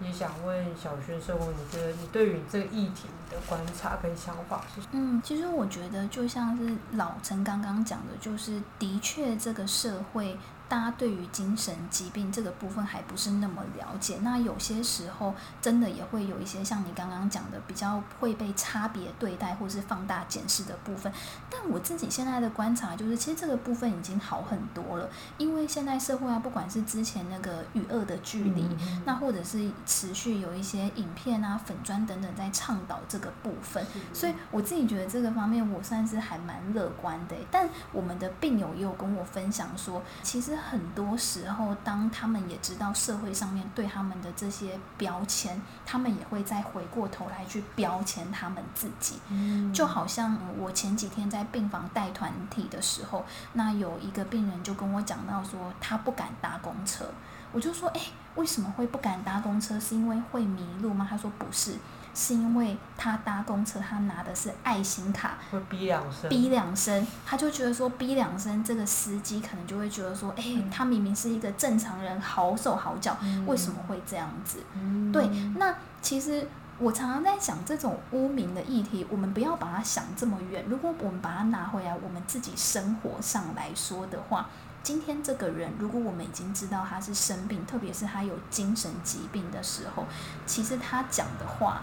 [0.00, 4.92] 也想问小轩社工，你觉得你对于这个议题的观察跟想法是什么？
[4.92, 10.38] 嗯，其实我觉得就像是老陈刚刚讲的，就是的确这个社会
[10.70, 14.18] 大家对于精神疾病这个部分还不是那么了解。
[14.22, 21.12] 那有些时候真的也会有一些像你刚刚讲的，比较会被差别对待或是放大检视的部分。
[21.50, 37.34] 但我自己现在的观察就是，其实这个部分已经好很多了，因为现在社会啊，不管是之前那个与恶的距离，嗯、那或者是持续有一些影片啊、粉砖等等在倡导这个部分，所以我自己觉得这个方面我算是还蛮乐观的。
[37.50, 49.18] 但我们的病友也有跟我分享说，其实很多时候，当他们也知道社会上面对他们的这些标签，他们也会再回过头来去标签他们自己。
[49.28, 57.04] 嗯，就好像我前几天在病房带团体的时候，那有一个病人就跟我讲到说，他不敢搭公车。
[57.52, 58.00] 我就说，哎，
[58.36, 59.80] 为什么会不敢搭公车？
[59.80, 61.06] 是因为会迷路吗？
[61.10, 61.74] 他说不是。
[62.20, 73.16] 是因为他搭公车，他拿的是爱心卡，会逼两声，逼两声，他就觉得说逼两声，这个司机可能就会觉得说，哎、欸，他明明是一个正常人，好手好脚，
[73.46, 74.58] 为什么会这样子？
[74.74, 76.46] 嗯、对，那其实
[76.78, 80.66] 我常常在想，这种污名的议题，我们不要把它想这么远。
[80.68, 84.50] 如果我们把它拿回来，我们自己生活上来说的话，
[84.82, 90.04] 今天这个人，如果我们已经知道他是生病，特别是他有精神疾病的时候，
[90.44, 91.80] 其实他讲的话。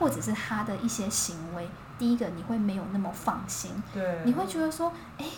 [0.00, 5.30] 或者是他的一些行为，第一个你会没有那么放心，对，你会觉得说，诶，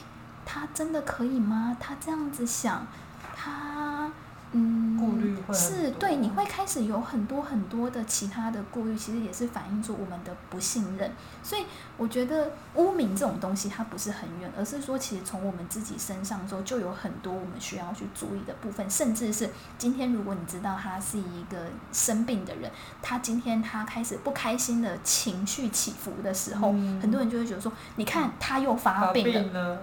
[0.46, 1.76] 他真的可以吗？
[1.78, 2.86] 他这样子想，
[3.36, 3.91] 他。
[4.52, 11.10] 嗯，顾虑会是对，你会开始有很多很多的其他的顾虑，其实也是反映出我们的不信任。
[11.42, 11.64] 所以
[11.96, 19.48] 我觉得污名这种东西它不是很远，而是说其实从我们自己身上之后就有很多我们需要去注意的部分，甚至是
[19.78, 21.56] 今天如果你知道他是一个
[21.90, 29.78] 生病的人，他今天他开始不开心的情绪起伏的时候，嗯、很多人就会觉得说，你看他又发病了。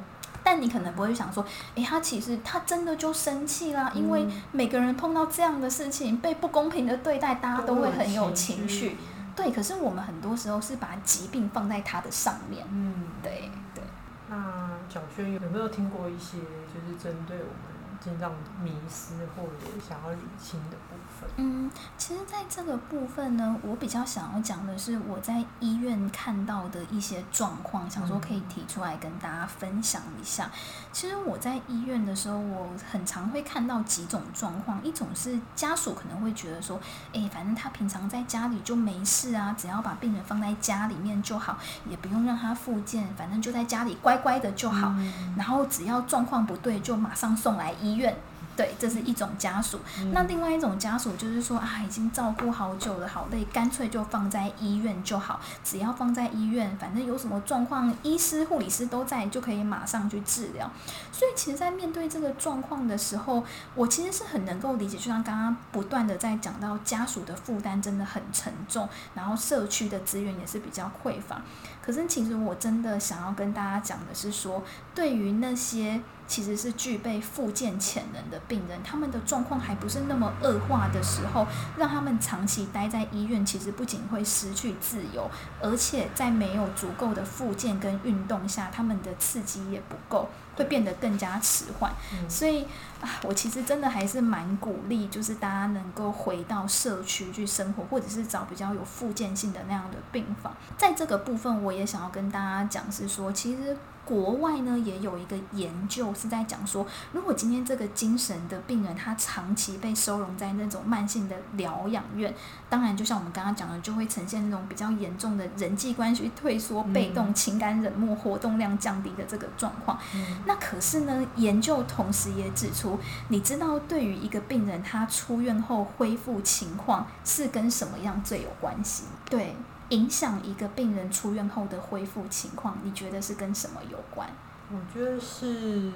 [0.50, 1.46] 但你可能不会想说，
[1.76, 8.98] 诶，他其实他真的就生气啦，因为每个人碰到这样的事情，被不公平的对待，大家都会很有情绪。
[9.36, 12.66] 对，可是我们很多时候是把疾病放在他的上面。
[12.72, 13.84] 嗯，对对。
[14.28, 17.79] 那小轩有没有听过一些，就是针对我们？
[18.04, 18.32] 这样
[18.64, 21.30] 迷失或者想要理清的部分。
[21.38, 30.50] 嗯，其实在这个部分呢，我比较想要讲的是我在医院看到的一些状况，想说可以提出来跟大家分享一下。
[30.92, 36.80] 其实我在医院的时候，我很常会看到几种状况，一种是家属可能会觉得说，
[37.14, 44.94] 诶，反正他平常在家里就没事啊，只要把病人放在家里面就好，也不用让他复健，反正就在家里乖乖的就好，
[45.36, 48.16] 然后只要状况不对，就马上送来医医院，
[48.56, 49.80] 对，这是一种家属。
[50.00, 55.40] 嗯、那另外一种家属就是说啊，已经照顾好久了，好累，干脆就放在医院就好。
[55.64, 60.70] 只要放在医院，反正有什么状况，医师、护理师都在，就可以马上去治疗。
[61.12, 63.44] 所以，其实，在面对这个状况的时候，
[63.76, 64.98] 我其实是很能够理解。
[64.98, 71.42] 就像刚刚不断的在讲到，家属的负担真的很沉重，然后社区的资源也是比较匮乏。
[71.82, 74.64] 可是，其实我真的想要跟大家讲的是说，
[74.94, 91.92] 对于那些其实是具备复健潜能的病人，他们的状况还不是那么恶化的时候，让他们长期待在医院，其实不仅会失去自由，而且在没有足够的复健跟运动下，他们的刺激也不够，会变得更加迟缓。
[92.30, 92.64] 所以
[93.02, 100.56] 啊，我其实真的还是蛮鼓励，就是大家能够回到社区去生活，或者是找比较有复健性的那样的病房。
[100.78, 103.76] 在这个部分，我也想要跟大家讲，是说其实。
[104.10, 106.84] 国外呢也有一个研究是在讲说，
[107.14, 112.34] 如果今天这个精神的病人他长期被收容在那种慢性的疗养院，
[112.68, 120.00] 当然就像我们刚刚讲的，就会呈现那种比较严重的人际关系退缩、被动、情感冷漠、活动量降低的这个状况。
[120.48, 122.98] 那可是呢，研究同时也指出，
[123.28, 129.04] 你知道对于一个病人他出院后恢复情况是跟什么样最有关系？
[129.30, 129.56] 对。
[129.90, 134.28] 影响一个病人出院后的恢复情况，你觉得是跟什么有关？
[134.72, 135.92] 我觉得是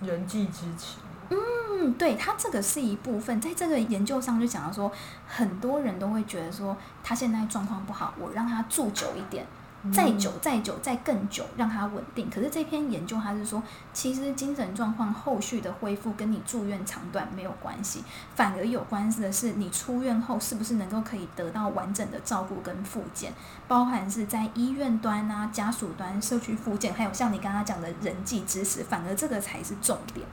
[0.00, 0.98] 人际支持。
[1.28, 4.90] 嗯，对，他这个是一部分，在这个研究上就讲到说，
[5.26, 9.46] 很多人都会觉得说，他现在状况不好，我让他住久一点。
[9.92, 12.28] 再久再久再更久，让它稳定。
[12.30, 13.62] 可是这篇研究它是说，
[13.92, 18.02] 其实精神状况后续的恢复跟你住院长短没有关系，
[18.34, 23.32] 反而有关系的是你出院后是不是能够可以得到完整的照顾跟复健，
[23.68, 30.26] 包含是在医院端啊、家属端、社区复健，还有像你刚刚讲的人际支持，反而这个才是重点。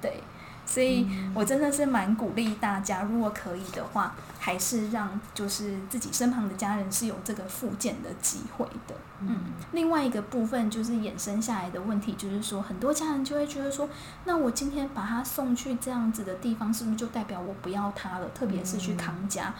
[0.00, 0.22] 对，
[0.64, 8.94] 所以我真的是蛮鼓励大家，如果可以的话，还是让就是自己身旁的家人是有这个复健的机会的。
[9.20, 9.38] 嗯，
[9.72, 13.86] 另外一个部分就是衍生下来的问题，就是说很多家人就会觉得说，
[14.24, 18.26] 那我今天把他送去这样子的地方，是不是就代表我不要他了？
[18.30, 19.54] 特别是去康家，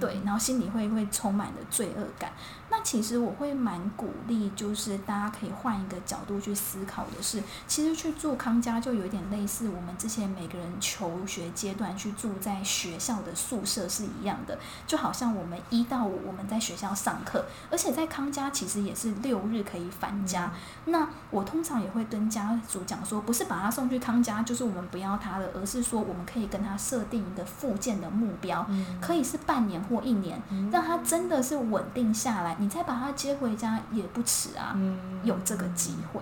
[0.00, 2.32] 对，然后心里会会充满了罪恶感。
[2.70, 20.52] 那其实我会蛮鼓励，就是大家可以换一个角度去思考的是，其实去住康家就有点类似我们之前每个人求学阶段去住在学校的宿舍是一样的，就好像我们一到五我们在学校上课，而且在康家其实也是六日可以返家。
[20.86, 28.66] 那我通常也会跟家属讲说，不是把他送去康家，就是我们不要他了，而是说我们可以跟他设定一个复健的目标，
[29.00, 30.40] 可以是半年或一年，
[30.72, 32.56] 让他真的是稳定下来。
[32.58, 34.76] 你再把他接回家也不迟啊，
[35.22, 36.20] 有这个机会。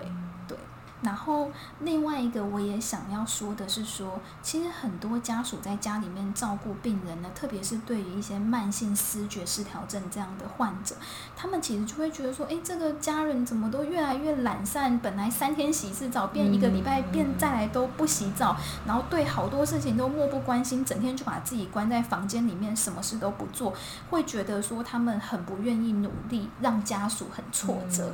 [1.03, 1.51] 然后
[1.81, 10.95] 另外一个我也想要说的是说，其实很多家属在家里面照顾病人呢，特别是对于一些慢性思觉失调症这样的患者，
[11.35, 23.73] 他们其实就会觉得说，诶，这个家人怎么都越来越懒散，本来三天洗一次澡，变一个礼拜变再来都不洗澡，然后对好多事情都漠不关心，整天就把自己关在房间里面，什么事都不做，
[24.09, 28.13] 会觉得说他们很不愿意努力，让家属很挫折。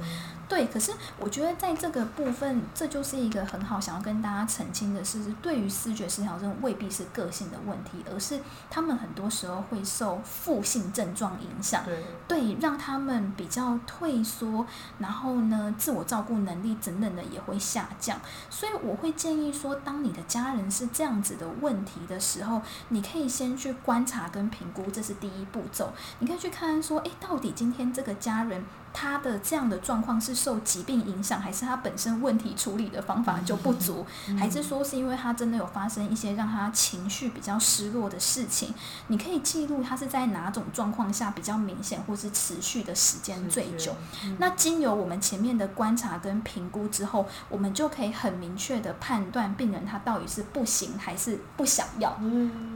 [0.49, 14.65] 对，可是我觉得在这个部分，这就是一个很好想要跟大家澄清的事，是对于视觉失调症未必是个性的问题，而是他们很多时候会受负性症状影响，对，对，让他们比较退缩，
[14.97, 18.19] 然后呢，自我照顾能力等等的也会下降。
[18.49, 25.93] 所以我会建议说，当你的家人是这样子的问题的时候，你可以先去观察跟评估，这是第一步骤。
[26.17, 28.65] 你可以去看看说，诶，到底今天这个家人。
[28.99, 34.05] 他的这样的状况是受疾病影响，还是他本身问题处理的方法就不足，
[34.37, 38.73] 还是说是因为他真的有发生一些让他情绪比较失落的事情？
[39.07, 43.95] 你可以记录他是在哪种状况下比较明显，或是持续的时间最久。
[44.37, 52.19] 那经由我们前面的观察跟评估之后，我们就可以很明确的判断病人他到底是不行还是不想要。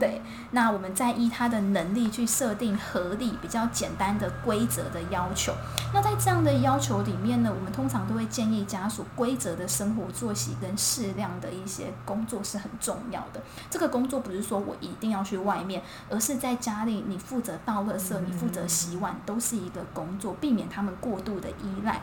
[0.00, 0.22] 对，
[0.52, 5.52] 那我们再依他的能力去设定合理、比较简单的规则的要求。
[5.92, 13.42] 那在这样的要求里面呢，我们通常都会建议家属规则的生活作息跟适量的一些工作是很重要的。
[13.70, 22.00] 这个工作不是说我一定要去外面，而是在家里你负责倒垃圾，你负责洗碗，都是一个工作，避免他们过度的依赖。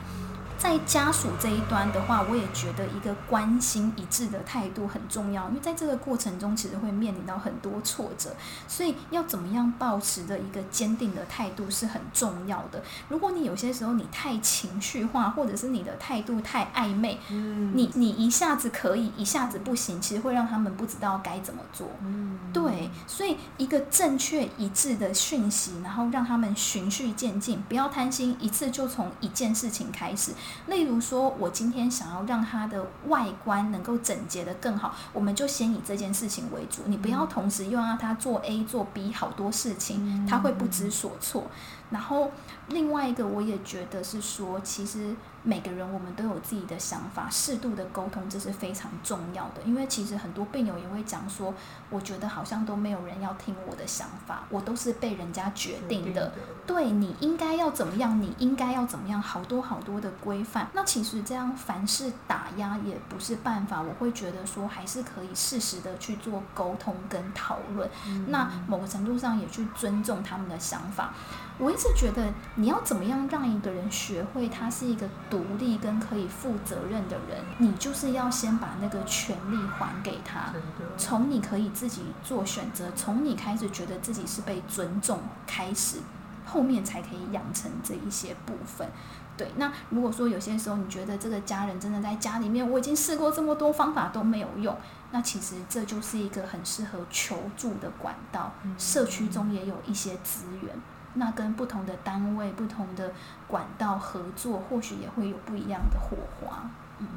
[0.61, 8.29] 在家属这一端的话，我也觉得一个关心一致的态度很重要，因为在这个过程中，其实会面临到很多挫折，
[8.67, 12.83] 所以要怎么样保持的一个坚定的态度是很重要的。
[13.09, 21.89] 如果你有些时候你太情绪化，或者是你的态度太暧昧，你你一下子可以，一下子不行，其实会让他们不知道该怎么做。
[22.03, 30.31] 嗯对，所以一个正确一致的讯息，然后让他们循序渐进，不要贪心，一次就从一件事情开始。
[30.67, 36.81] 例如说，我今天想要让它的外观能够整洁的更好，我们就先以这件事情为主。
[36.85, 41.45] 你不要同时又让他做 A 做 B 好多事情，他会不知所措。
[41.91, 42.31] 然后
[42.69, 45.15] 另外一个，我也觉得是说，其实。
[45.43, 49.61] 每个人我们都有自己的想法，适度的沟通这是非常重要的。
[49.65, 51.51] 因为其实很多病友也会讲说，
[51.89, 56.31] 我觉得好像都没有人要听我的想法，我都是被人家决定的。
[56.67, 60.69] 对，你应该要怎么样，你应该要怎么样，好多好多的规范。
[60.73, 63.81] 那其实这样凡事打压也不是办法。
[63.81, 67.89] 我会觉得说，还是可以适时的去做沟通跟讨论。
[68.27, 71.15] 那某个程度上也去尊重他们的想法。
[71.61, 80.51] 我一直觉得，你要怎么样让一个人学会他是一个独立跟可以负责任的人，你就是要先把那个权利还给他，
[80.97, 85.99] 从你可以自己做选择，从你开始觉得自己是被尊重开始，
[86.47, 88.89] 后面才可以养成这一些部分。
[89.37, 94.75] 对，那如果说有些时候你觉得这个家人真的在家里面，我已经试过这么多方法都没有用，
[95.11, 100.75] 那其实这就是一个很适合求助的管道，社区中也有一些资源。
[101.15, 103.11] 那跟不同的单位、不同的
[103.47, 106.69] 管道合作，或许也会有不一样的火花。
[106.99, 107.07] 嗯，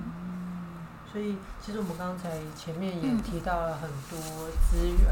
[1.11, 4.19] 所以其实我们刚才前面也提到了很多
[4.71, 5.07] 资源，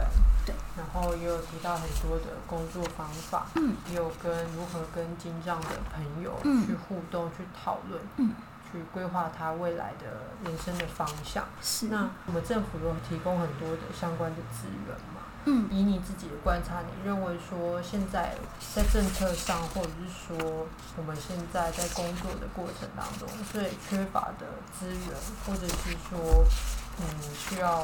[0.45, 8.33] 对、嗯，然后也有提到很多的工作方法，嗯，也有跟如何跟金障的朋友去互动、去讨论，嗯，
[8.71, 10.07] 去规划他未来的
[10.45, 11.45] 人生的方向。
[11.61, 15.12] 是，那我们政府有提供很多的相关的资源嘛？
[15.45, 18.35] 嗯，以你自己的观察，你认为说现在
[18.75, 20.67] 在政策上，或者是说
[20.97, 24.47] 我们现在在工作的过程当中，最缺乏的
[24.79, 25.09] 资源，
[25.45, 26.45] 或者是说，
[27.01, 27.83] 嗯，需要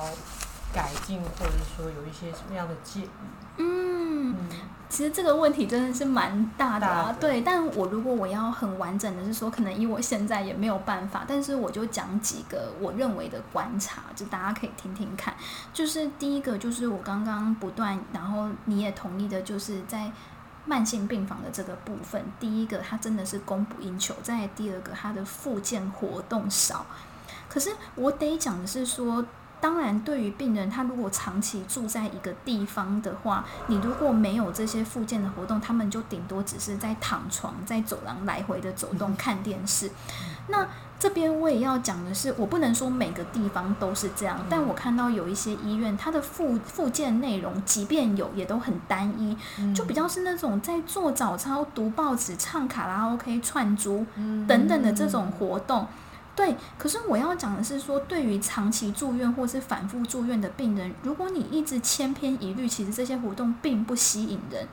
[0.72, 3.08] 改进，或者说有一些什么样的建议？
[3.56, 4.48] 嗯，嗯
[4.88, 7.16] 其实这个问题真的是蛮大的啊。
[7.20, 15.34] 对，但我如果我要很完整的是说，可能以我现在也没有办法，但是我就讲几个我认为的观察，就大家可以听听看。
[15.72, 20.10] 就是第一个，就是我刚刚不断，然后你也同意的，就是在。
[20.64, 26.84] 慢性病房的这个部分，第一个它真的是供不应求，再第二个它的复健活动少。
[27.48, 29.24] 可是我得讲的是说，
[29.60, 39.90] 当然对于病人，他如果长期住在一个地方的话，你如果没有这些附件的活动，他们就顶多只是在躺床，在走廊来回的走动、看电视。
[40.48, 40.66] 那
[40.98, 49.36] 这边我也要讲的是，我不能说每个地方都是这样，但我看到有一些医院，它的附附件内容，即便有，也都很单一，
[49.74, 54.06] 就比较是那种在做早操、读报纸、唱卡拉 OK、串珠
[54.46, 55.86] 等等的这种活动。
[56.38, 64.68] 对，可是我要讲的是说，对于长期住院或是反复住院的病人，如果你一直千篇一律，其实这些活动并不吸引人。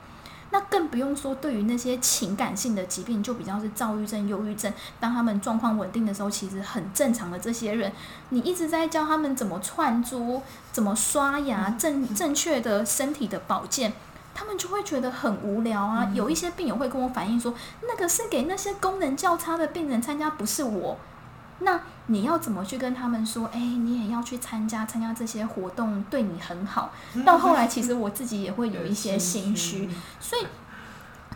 [0.52, 7.90] 那更不用说，对于那些情感性的疾病，就比较是躁郁症、忧郁症，当他们状况稳定的时候，其实很正常的这些人，
[8.28, 10.40] 你一直在教他们怎么串珠、
[10.70, 13.92] 怎么刷牙、正正确的身体的保健，
[14.36, 16.08] 他们就会觉得很无聊啊。
[16.14, 17.52] 有一些病友会跟我反映说，
[17.82, 20.96] 那个是给那些功能较差的病人参加，不是我。
[21.60, 23.46] 那你要怎么去跟他们说？
[23.46, 26.92] 哎，你也要去参加参加这些活动，对你很好。
[27.24, 29.88] 到后来，其实我自己也会有一些心虚，
[30.20, 30.46] 所以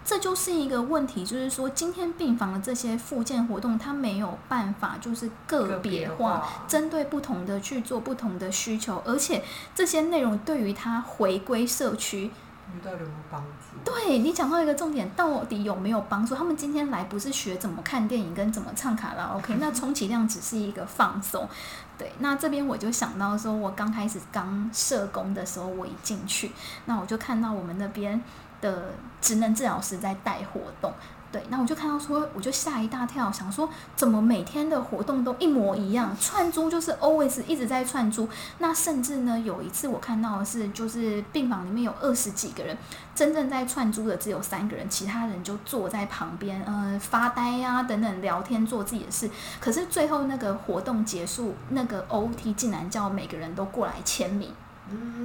[0.04, 9.42] 这就是一个问题，就是说今天病房的这些复健活动，它没有办法就是个别化，针对不同的去做不同的需求，而且
[9.74, 12.30] 这些内容对于他回归社区。
[12.72, 13.69] 你到底有没有帮助？
[13.84, 16.34] 对，你讲到一个重点，到底有没有帮助？
[16.34, 21.48] 他们今天来不是学怎么看电影跟怎么唱卡拉 OK，那充其量只是一个放松。
[21.96, 26.52] 对，那这边我就想到说，我刚开始刚社工的时候，我一进去，
[26.84, 28.22] 那我就看到我们那边
[28.60, 30.92] 的职能治疗师在带活动。
[31.32, 38.28] 对，那我就看到说，我就吓一大跳，想说怎么每天的活动都一模一样，串珠就是 always 一直在串珠。
[38.58, 42.76] 那甚至呢，有一次我看到的是，就是病房里面有二十几个人，
[43.14, 49.30] 真正在串珠的只有三个人，其他人就坐在旁边，呃，发呆呀、啊，等等聊天做自己的事。
[49.60, 54.52] 可是最后那个活动结束，那个 OT 竟然叫每个人都过来签名，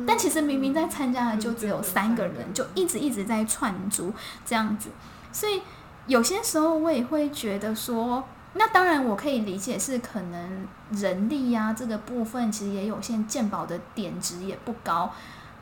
[0.05, 4.13] 但其实明明在参加的就只有三个人，就一直一直在串珠
[4.45, 4.89] 这样子，
[5.31, 5.63] 所以。
[6.07, 15.11] 有些时候我也会觉得说，那当然我可以理解是可能人力呀、啊、这个部分其实也有限，鉴宝的点值也不高，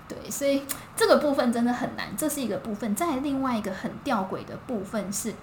[0.07, 0.63] 对，所以
[0.95, 2.93] 这个部分真的很难，这是一个部分。
[2.95, 5.33] 再另外一个很吊诡的部分是。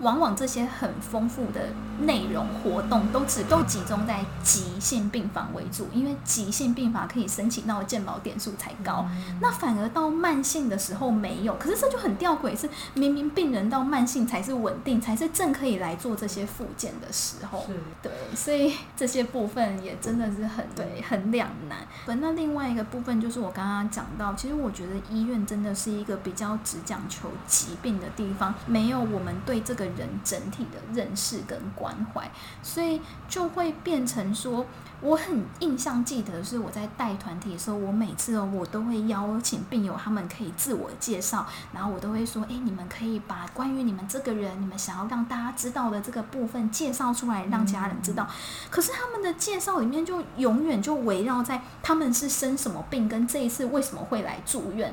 [0.00, 1.68] 往往这些很丰富的
[2.02, 9.04] 内容活动都只都集中在急性病房为主，因为急性病房可以申请到的健保点数才高，
[9.40, 11.56] 那反而到慢性的时候没有。
[11.56, 17.66] 可是这就很吊诡，是明明病人到慢性才是稳定，才是正可以来做这些复健的时候。
[18.00, 21.78] 对，所以这些部分也真的是很对，很两难。
[22.20, 29.87] 那另外一个部分就是我刚刚讲到，其实我觉得医院真的是一个比较只讲求疾病的地方，没有我们对这个。
[29.96, 32.30] 人整体的认识跟关怀，
[32.62, 34.66] 所以就会变成说，
[35.00, 48.28] 我很印象记得是我在带团体的时候，我每次哦，我都会邀请病友，他们可以自我介绍，然后我都会说，诶，你们可以把关于你们这个人，你们想要让大家知道的这个部分介绍出来，让家人知道。
[48.70, 54.92] 可是他们的介绍里面就永远就围绕在他们是生什么病，跟这一次为什么会来住院。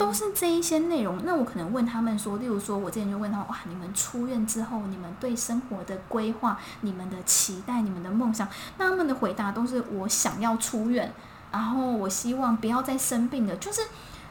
[0.00, 8.48] 都是这一些内容，那我可能问他们说，例如说，我之前就问他们，哇，你们出院之后，你们对生活的规划、你们的期待、你们的梦想，
[8.78, 11.12] 那他们的回答都是我想要出院，
[11.52, 13.82] 然后我希望不要再生病了，就是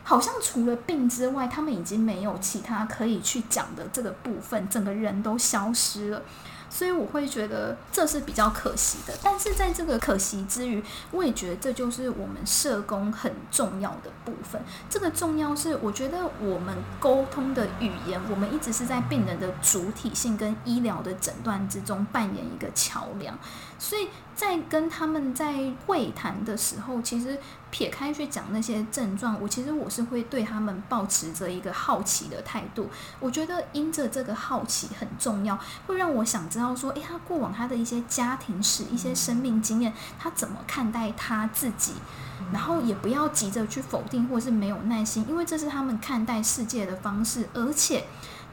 [0.03, 6.23] 好像除了病之外，他们已经没有其他可以去讲的这个部分，整个人都消失了。
[6.69, 14.61] 所以我会觉得这是比较可惜的，但是在这个可惜之余，我也觉得这就是我们社工很重要的部分。
[14.89, 23.37] 这个重要是，我觉得我们沟通的语言，我们一直是在病人的主体性跟医疗的诊断之中扮演一个桥梁，
[23.77, 24.07] 所以。
[24.39, 27.37] 在跟他们在会谈的时候，其实
[27.71, 32.89] 撇开去讲那些症状，我其实我是会对他们抱持着一个好奇的态度。
[33.19, 35.57] 我觉得因着这个好奇很重要，
[35.87, 41.93] 会让我想知道说，诶，他过往他的一些家庭史、一些生命经验，他怎么看待他自己？
[42.51, 48.05] 然后也不要急着去否定或是没有耐心，因为这是他们看待世界的方式，而且。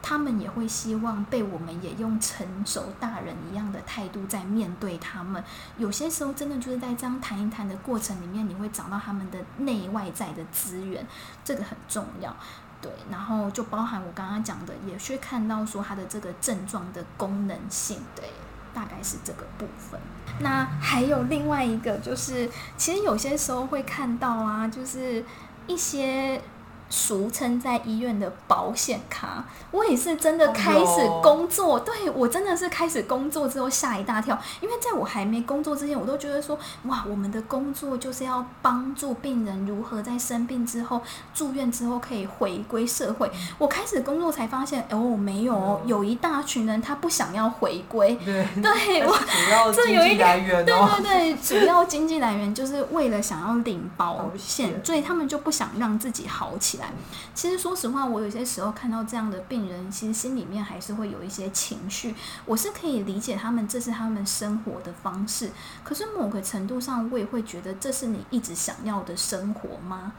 [0.03, 5.43] 他们也会希望被我们也用成熟大人一样的态度在面对他们。
[5.77, 11.05] 有些时候，真的就是在这样谈一谈的过程里面，你会找到他们的内外在的资源，
[11.45, 12.35] 这个很重要。
[12.81, 18.31] 对，然后就包含我刚刚讲的，也去看到说他的这个症状的功能性，对，
[18.73, 20.01] 大概是这个部分。
[20.39, 25.25] 那还有另外一个，就是其实有些时候会看到啊，就是
[25.67, 26.41] 一些。
[26.89, 41.01] 俗称在医院的保险卡，我也是真的开始工作，对，我真的是开始工作之后吓一大跳，因为在我还没工作之前，我都觉得说，哇，我们的工作就是要帮助病人如何在生病之后
[41.35, 43.31] 住院之后可以回归社会。
[43.59, 56.93] 我开始工作才发现，哦，没有，有一大群人他不想要回归，对， 对我主要经济来源，对对对，主要经济来源就是为了想要领保险，所以他们就不想让自己好起来。
[57.35, 62.15] 其实，说实话，我有些时候看到这样的病人，其实心里面还是会有一些情绪。
[62.45, 65.51] 我是可以理解他们，这是他们生活的方式。
[65.85, 70.13] 可是，某个程度上，我也会觉得，这是你一直想要的生活吗？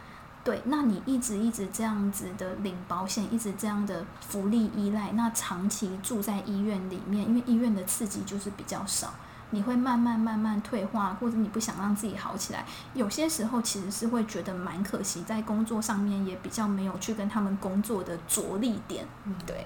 [0.44, 9.14] 对，那你一直一直这样子的领保险，一直这样的福利依赖，那长期住在医院里面，因为医院的刺激就是比较少。
[9.52, 19.66] 你会慢慢慢慢退化，或者你不想让自己好起来，有些时候其实是会觉得蛮可惜，在工作上面也比较没有去跟他们工作的着力点，嗯，对，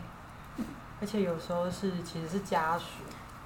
[1.00, 2.86] 而且有时候是其实是家属，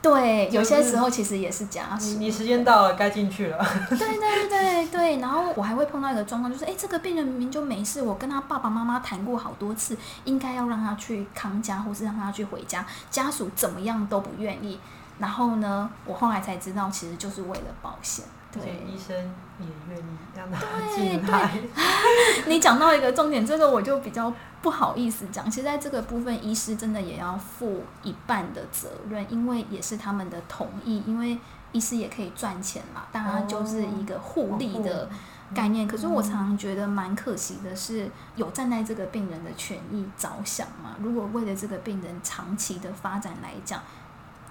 [0.02, 2.18] 对，有些时候其实也是家属。
[2.18, 3.66] 你时间到了，该进去了。
[3.90, 14.78] 对对对对，然后我还会碰到一个状况，就是哎，这个病人明明就没事，我跟他爸爸妈妈谈过好多次，应该要让他去康家，或是让他去回家，家属怎么样都不愿意。
[15.18, 18.26] 然后呢，我后来才知道，其实就是为了保险。
[18.52, 19.14] 对，医生
[19.60, 20.04] 也愿意
[20.34, 20.60] 让他
[20.96, 21.52] 进来。
[21.52, 25.52] 对对 你讲到一个重点，这个我就比较不好意思讲。
[25.52, 31.04] 其实在这个部分，医师真的也要负一半的责任，因为也是他们的同意。
[31.06, 31.38] 因为
[31.74, 35.10] 医师也可以赚钱嘛，当然就是一个互利的
[35.54, 35.86] 概念。
[35.86, 40.96] 可是我常常觉得蛮可惜的是，有站在这个病人的权益着想嘛？
[41.02, 43.82] 如果为了这个病人长期的发展来讲。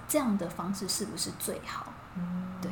[0.07, 1.87] 这样的方式是不是最好？
[2.17, 2.71] 嗯，对，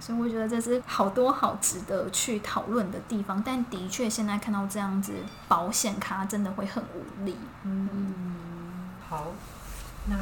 [0.00, 3.42] 所以我觉得这是好多好值得去讨论的地方。
[3.42, 5.14] 但的确，现在看到这样子，
[5.48, 7.36] 保险卡真的会很无力。
[7.62, 9.28] 嗯，好，
[10.06, 10.16] 那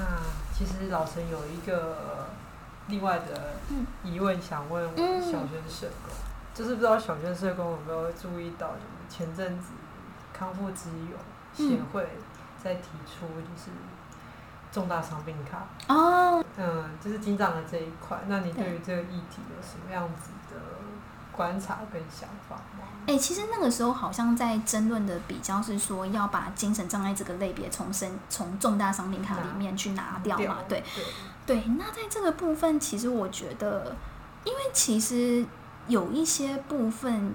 [0.53, 2.28] 其实老陈有一个
[2.86, 3.55] 另外的
[4.05, 6.22] 疑问想问我小轩社工，嗯、
[6.55, 9.70] 就是不知道小轩社工有没有注意到，就是前阵子
[10.32, 11.16] 康复之友
[11.53, 12.09] 协会
[12.62, 13.70] 在提出，就是。
[14.75, 18.18] 重大伤病卡哦，嗯，就是金长的这一块。
[18.27, 20.61] 那你对于这个议题有什么样子的
[21.31, 22.85] 观察跟想法吗？
[23.07, 30.57] 哎、欸，其实那个时候好像在争论的比较是说要把精神障碍这个类别从身从重大伤病卡里面去拿掉嘛？
[30.68, 30.83] 对
[31.47, 31.64] 对，对。
[31.79, 33.95] 那在这个部分，其实我觉得，
[34.43, 35.47] 因为其实
[35.87, 37.35] 有一些部分。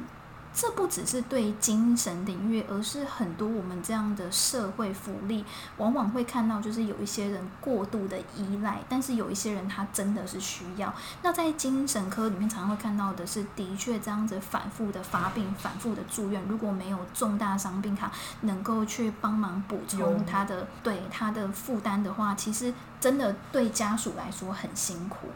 [0.60, 5.46] 这不只是对精神领域，而是很多我们这样的社会福利，
[5.78, 10.94] 往往会看到，就是有一些人过度的依赖，但是有一些人他真的是需要。
[11.22, 25.30] 那在精神科里面，常常会看到的是，的确这样子反复的发病、反复的住院，如果没有重大伤病卡能够去帮忙补充他的对他的负担的话，其实真的对家属来说很辛苦。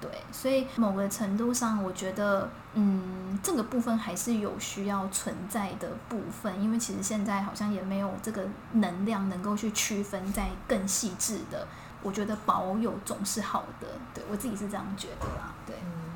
[0.00, 11.66] 对，所以某个程度上，我觉得，嗯，这个部分还是有需要存在的部分，因为其实现在好像也没有这个能量能够去区分在更细致的。
[12.02, 15.54] 我觉得保有总是好的，对，我自己是这样觉得啦。
[15.66, 16.12] 对，嗯，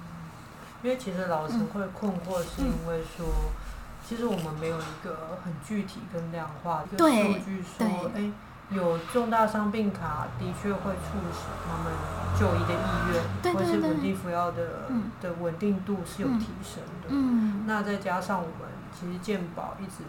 [0.83, 3.53] 因为其实老师会困惑，是因为说，嗯，
[4.07, 8.31] 其实我们没有一个很具体跟量化的数据说，哎。
[8.70, 11.92] 有重大伤病卡的确会促使他们
[12.38, 17.08] 就医的意愿，对对对，或是稳定服药的、嗯、的稳定度是有提升的。
[17.08, 20.04] 嗯，那再加上我们其实健保一直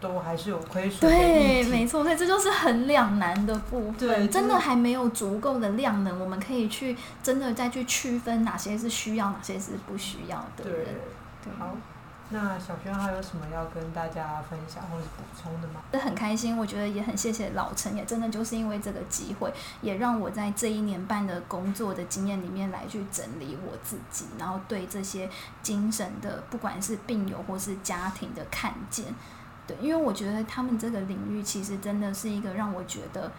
[0.00, 1.10] 都还是有亏损。
[1.10, 3.94] 对，没错，所以这就是很两难的部分。
[3.94, 10.64] 对，真的还没有足够的量能，我们可以去真的再去区分哪些是需要，哪些是不需要的。
[10.64, 10.72] 对，
[11.42, 11.74] 对，好。
[12.34, 15.80] 那小轩还有什么要跟大家分享或者补充的吗？
[15.92, 25.30] 是很开心，我觉得也很谢谢老陈，也真的就是因为这个机会，也让我在这一年半的工作的经验里面来去整理我自己，然后对这些
[25.62, 29.06] 精神的，不管是病友或是家庭的看见，
[29.64, 33.30] 对，因为我觉得他们这个领域其实真的是一个让我觉得。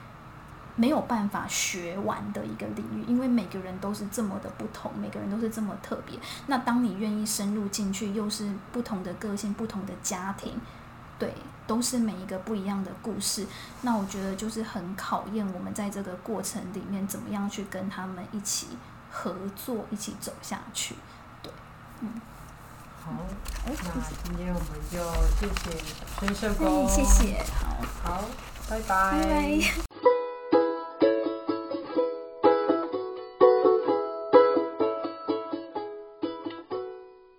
[0.75, 6.19] 没有办法学完的一个领域，因为每个人都是这么的不同，每个人都是这么特别。
[6.47, 10.59] 那当你愿意深入进去，又是不同的个性、不同的家庭，
[11.17, 11.33] 对，
[11.65, 13.47] 都是每一个不一样的故事。
[13.81, 18.67] 那我觉得就是很考验我们在这个过程里面怎么样去跟他们一起
[19.09, 20.95] 合作，一起走下去。
[21.41, 21.51] 对，
[22.01, 22.09] 嗯。
[23.05, 23.11] 好，
[23.63, 23.71] 那
[24.23, 24.97] 今天我们就
[25.39, 25.77] 谢谢
[26.19, 28.23] 孙社工，谢谢，好，好，
[28.67, 29.11] 拜拜。
[29.11, 29.94] 拜拜。